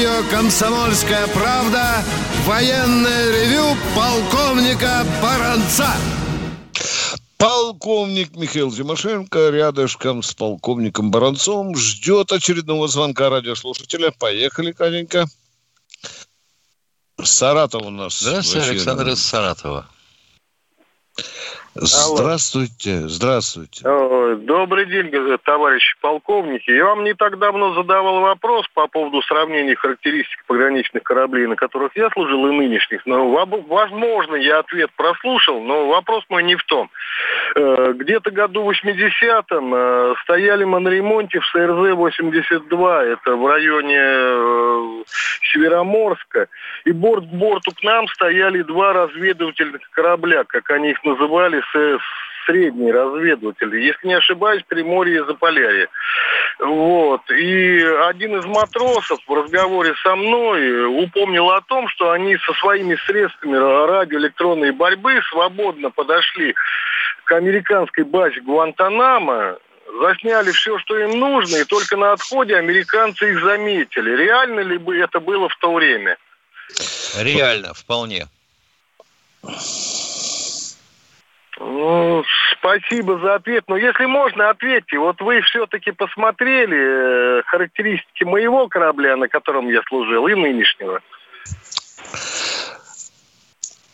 [0.00, 2.02] Радио «Комсомольская правда»
[2.46, 5.94] военное ревю полковника Баранца.
[7.36, 14.10] Полковник Михаил Тимошенко рядышком с полковником Баранцом ждет очередного звонка радиослушателя.
[14.18, 15.26] Поехали, Катенька.
[17.22, 18.20] Саратов у нас.
[18.20, 18.70] Здравствуйте.
[18.70, 19.86] Александр из Саратова.
[21.74, 23.82] Здравствуйте, здравствуйте.
[23.84, 25.10] Э, Добрый день,
[25.44, 26.70] товарищи полковники.
[26.70, 31.96] Я вам не так давно задавал вопрос по поводу сравнения характеристик пограничных кораблей, на которых
[31.96, 33.06] я служил, и нынешних.
[33.06, 33.30] Но,
[33.68, 36.90] возможно, я ответ прослушал, но вопрос мой не в том.
[37.54, 45.04] Э, Где-то году в 80-м э, стояли мы на ремонте в СРЗ-82, это в районе
[45.52, 46.48] Североморска,
[46.84, 52.00] и борт к борту к нам стояли два разведывательных корабля, как они их называли, с-
[52.46, 53.80] средние разведыватели.
[53.80, 55.88] Если не ошибаюсь, Приморье и Заполярье.
[56.58, 57.30] Вот.
[57.30, 62.96] И один из матросов в разговоре со мной упомнил о том, что они со своими
[63.06, 66.54] средствами радиоэлектронной борьбы свободно подошли
[67.24, 69.56] к американской базе Гуантанамо,
[70.00, 74.16] засняли все, что им нужно, и только на отходе американцы их заметили.
[74.16, 76.16] Реально ли бы это было в то время?
[77.18, 78.26] Реально, вполне.
[81.60, 82.24] Ну,
[82.58, 83.64] спасибо за ответ.
[83.68, 84.98] Но если можно, ответьте.
[84.98, 91.00] Вот вы все-таки посмотрели э, характеристики моего корабля, на котором я служил, и нынешнего.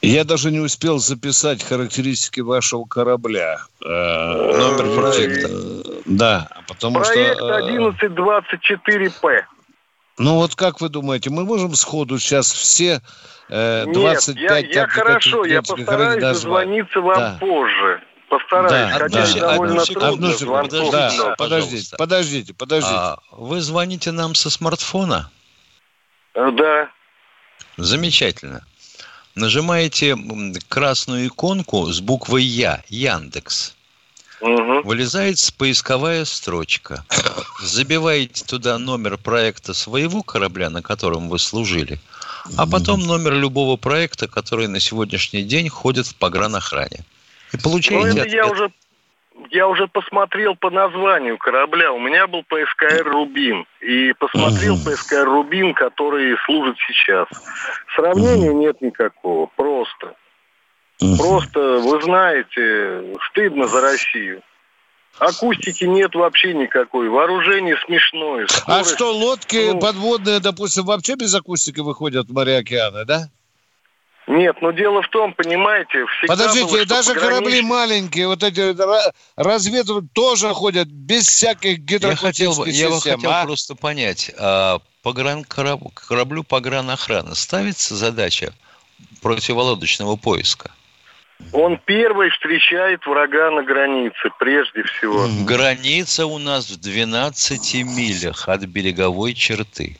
[0.00, 3.58] Я даже не успел записать характеристики вашего корабля.
[3.84, 5.48] Э, номер проекта.
[6.04, 7.58] Да, потому Проект что...
[7.58, 9.44] э, 1124П.
[10.18, 13.02] Ну вот как вы думаете, мы можем сходу сейчас все
[13.48, 17.36] э, 25 Нет, я, я хорошо, я постараюсь дозвониться вам Да.
[17.38, 18.02] позже.
[18.28, 19.40] Постараюсь, Да, хотя да.
[19.52, 20.32] довольно Одну трудно.
[20.32, 22.94] секунду, звонков да, подождите, подождите, подождите.
[22.96, 25.30] А вы звоните нам со смартфона?
[26.34, 26.90] Э, Да.
[27.76, 28.64] Замечательно.
[29.34, 30.16] Нажимаете
[30.68, 33.75] красную иконку с буквой Я, Яндекс.
[34.84, 37.04] Вылезает поисковая строчка.
[37.60, 41.98] Забиваете туда номер проекта своего корабля, на котором вы служили,
[42.56, 47.00] а потом номер любого проекта, который на сегодняшний день ходит в погранохране.
[47.52, 48.70] И Ну, получаете это я уже,
[49.50, 51.92] я уже посмотрел по названию корабля.
[51.92, 53.66] У меня был ПСКР «Рубин».
[53.80, 57.28] И посмотрел ПСКР «Рубин», который служит сейчас.
[57.94, 59.48] Сравнения нет никакого.
[59.56, 60.14] Просто.
[60.98, 64.42] Просто, вы знаете, стыдно за Россию.
[65.18, 67.08] Акустики нет вообще никакой.
[67.08, 68.44] Вооружение смешное.
[68.44, 73.28] А скорость- что, лодки ну, подводные, допустим, вообще без акустики выходят в море океаны, да?
[74.26, 78.42] Нет, но дело в том, понимаете, всегда Подождите, было, и даже корабли пограничники- маленькие, вот
[78.42, 83.30] эти ра- разведывают, тоже ходят без всяких Я хотел бы, гидроакустических я бы систем, хотел
[83.30, 83.44] а?
[83.44, 88.52] просто понять, а погран, кораб- кораблю погранохраны ставится задача
[89.22, 90.72] противолодочного поиска?
[91.52, 95.26] Он первый встречает врага на границе, прежде всего.
[95.44, 99.98] Граница у нас в 12 милях от береговой черты.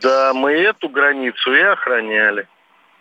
[0.00, 2.46] Да, мы эту границу и охраняли.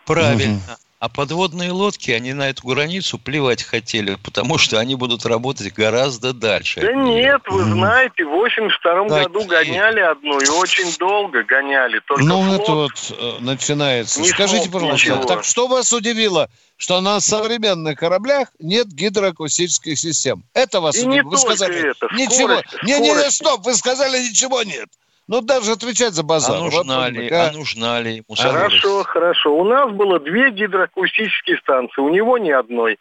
[0.06, 0.60] Правильно.
[1.04, 6.32] А подводные лодки, они на эту границу плевать хотели, потому что они будут работать гораздо
[6.32, 6.80] дальше.
[6.80, 12.00] Да нет, вы знаете, в 82 году гоняли одну и очень долго гоняли.
[12.08, 14.22] Только ну, флот это вот э, начинается.
[14.22, 15.26] не Скажите, пожалуйста, ничего.
[15.26, 20.46] так что вас удивило, что на современных кораблях нет гидроакустических систем?
[20.54, 21.32] Это вас И не удивило?
[21.32, 22.62] Вы только сказали, это, ничего.
[22.62, 24.88] скорость, Не, не, не, стоп, вы сказали, ничего нет.
[25.28, 26.58] Ну, даже отвечать за базар.
[26.58, 28.36] А нужна ли, а нужна ли ему?
[28.36, 29.56] Хорошо, хорошо.
[29.56, 33.00] У нас было две гидроакустические станции, у него ни одной.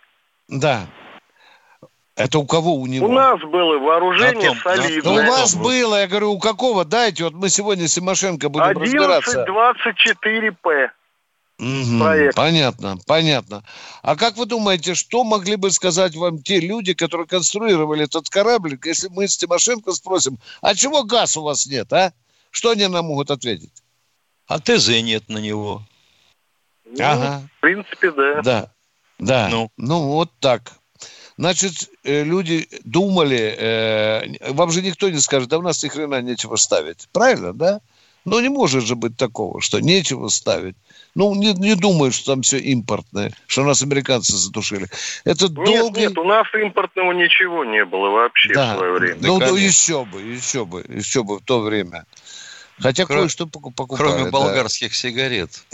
[0.49, 0.87] Да.
[2.15, 3.07] Это у кого у него?
[3.07, 5.03] У нас было вооружение том- солидное.
[5.03, 6.85] Ну, у вас было, я говорю, у какого?
[6.85, 9.45] Дайте, вот мы сегодня с Тимошенко будем разбираться.
[9.45, 10.91] 1124П.
[11.59, 12.35] Проект.
[12.35, 13.63] Понятно, понятно.
[14.03, 18.79] А как вы думаете, что могли бы сказать вам те люди, которые конструировали этот корабль,
[18.85, 22.13] если мы с Тимошенко спросим, а чего газ у вас нет, а?
[22.51, 23.73] Что они нам могут ответить?
[24.47, 25.83] А ТЗ нет на него.
[26.85, 27.49] Ну, Ага.
[27.59, 28.43] В принципе, да.
[28.43, 28.71] Да,
[29.19, 29.49] да.
[29.49, 29.71] Ну.
[29.77, 30.73] Ну, вот так.
[31.39, 36.21] Значит, э, люди думали, э, вам же никто не скажет, да у нас ни хрена
[36.21, 37.09] нечего ставить.
[37.13, 37.81] Правильно, да?
[38.25, 40.77] Но не может же быть такого, что нечего ставить.
[41.15, 44.87] Ну, не, не думаю, что там все импортное, что нас американцы задушили.
[45.25, 46.01] Это Нет, долгий...
[46.01, 49.19] нет, у нас импортного ничего не было вообще в свое время.
[49.21, 52.07] Ну, ну, еще бы, еще бы, еще бы в то время.
[52.83, 54.09] Хотя Кро- кое-что поку- покупали.
[54.09, 54.31] Кроме да.
[54.31, 55.51] болгарских сигарет.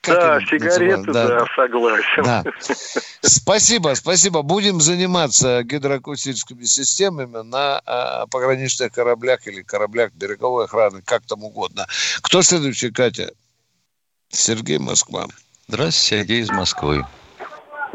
[0.00, 2.22] Как Да, сигареты, да, согласен.
[2.22, 2.44] Да.
[3.22, 4.42] Спасибо, спасибо.
[4.42, 11.86] Будем заниматься гидроакустическими системами на а, пограничных кораблях или кораблях береговой охраны, как там угодно.
[12.20, 13.32] Кто следующий, Катя?
[14.28, 15.26] Сергей Москва.
[15.68, 17.06] Здравствуйте, Сергей из Москвы.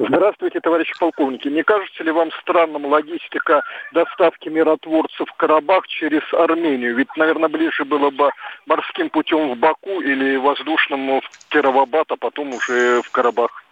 [0.08, 1.50] Здравствуйте, товарищи полковники.
[1.50, 6.96] Не кажется ли вам странным логистика доставки миротворцев в Карабах через Армению?
[6.96, 8.32] Ведь, наверное, ближе было бы
[8.66, 13.66] морским путем в Баку или воздушным в Кировабад, а потом уже в Карабах.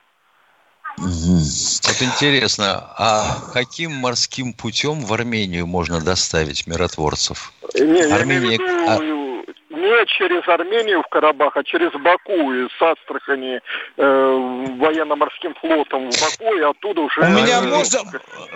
[0.98, 7.54] Вот интересно, а каким морским путем в Армению можно доставить миротворцев?
[7.76, 9.17] Не, я имею в Армения- виду
[9.78, 13.62] не через Армению в Карабах, а через Баку и с Астрахани
[13.98, 17.22] э, военно-морским флотом в Баку и оттуда уже...
[17.22, 18.00] У меня Они- можно...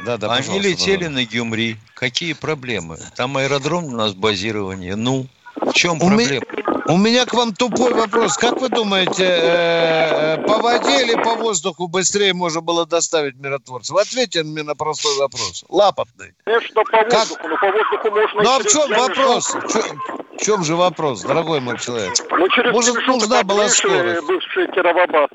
[0.05, 1.09] Да, да, Они летели пожалуйста.
[1.09, 1.75] на Гюмри.
[1.93, 2.97] Какие проблемы?
[3.15, 4.95] Там аэродром у нас базирование.
[4.95, 5.27] Ну,
[5.61, 6.41] в чем У проблема?
[6.87, 8.35] У меня к вам тупой вопрос.
[8.37, 13.95] Как вы думаете, э, э, по воде или по воздуху быстрее можно было доставить миротворцев?
[13.95, 15.63] Ответьте мне на простой вопрос.
[15.69, 16.33] Лапотный.
[16.45, 18.43] Конечно, по воздуху, но по воздуху можно...
[18.43, 19.53] Ну а в чем вопрос?
[19.53, 19.99] В чем,
[20.37, 22.13] в чем же вопрос, дорогой мой человек?
[22.31, 24.27] Ну, через Может, нужна была бывший- скорость?
[24.27, 25.29] Бывший Кировабад.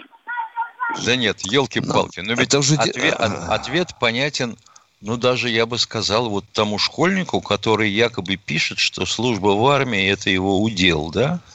[1.04, 2.20] Да нет, елки-палки.
[2.20, 4.56] Но ведь это уже ответ, от- ответ понятен,
[5.00, 10.08] ну даже я бы сказал, вот тому школьнику, который якобы пишет, что служба в армии
[10.08, 11.40] это его удел, да?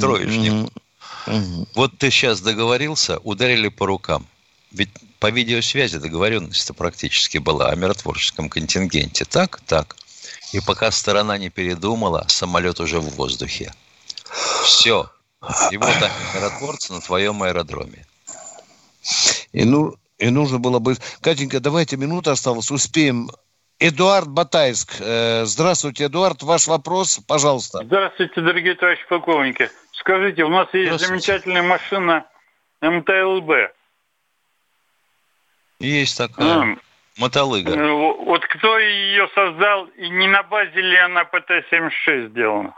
[0.00, 0.70] Троечник.
[1.74, 4.26] Вот ты сейчас договорился, ударили по рукам.
[4.72, 9.24] Ведь по видеосвязи договоренность-то практически была о миротворческом контингенте.
[9.24, 9.60] Так?
[9.66, 9.96] Так.
[10.52, 13.72] И пока сторона не передумала, самолет уже в воздухе.
[14.64, 15.10] Все.
[15.70, 18.06] И вот они, миротворцы на твоем аэродроме.
[19.52, 20.94] И, ну, и нужно было бы...
[21.22, 23.30] Катенька, давайте, минута осталась, успеем.
[23.78, 24.96] Эдуард Батайск.
[25.00, 27.82] Э, здравствуйте, Эдуард, ваш вопрос, пожалуйста.
[27.82, 29.70] Здравствуйте, дорогие товарищи полковники.
[29.92, 32.26] Скажите, у нас есть замечательная машина
[32.82, 33.50] МТЛБ.
[35.80, 36.58] Есть такая.
[36.60, 36.80] М,
[37.18, 37.72] Мотолыга.
[37.72, 37.92] э,
[38.26, 42.74] Вот кто ее создал, и не на базе ли она ПТ-76 сделана?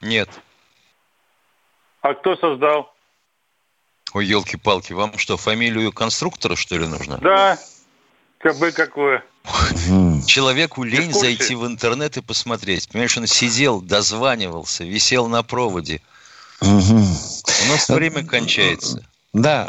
[0.00, 0.28] Нет.
[2.00, 2.92] А кто создал?
[4.12, 7.18] Ой, елки-палки, вам что, фамилию конструктора, что ли, нужно?
[7.18, 7.58] Да,
[8.38, 9.24] КБ какое.
[10.26, 12.88] Человеку лень зайти в интернет и посмотреть.
[12.88, 16.00] Понимаешь, он сидел, дозванивался, висел на проводе.
[16.60, 16.66] У
[17.68, 19.06] нас время кончается.
[19.34, 19.68] Да,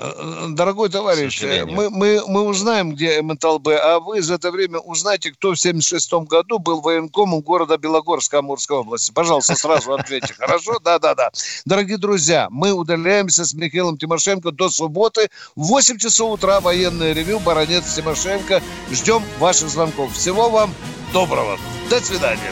[0.50, 5.54] дорогой товарищ, мы, мы, мы узнаем, где МТЛБ, а вы за это время узнайте, кто
[5.54, 9.12] в 76 году был военкомом города Белогорска Амурской области.
[9.12, 10.36] Пожалуйста, сразу ответьте.
[10.36, 10.78] Хорошо?
[10.84, 11.32] Да, да, да.
[11.66, 15.30] Дорогие друзья, мы удаляемся с Михаилом Тимошенко до субботы.
[15.56, 18.62] В 8 часов утра военное ревю «Баронец Тимошенко».
[18.92, 20.14] Ждем ваших звонков.
[20.14, 20.76] Всего вам
[21.12, 21.58] доброго.
[21.90, 22.52] До свидания.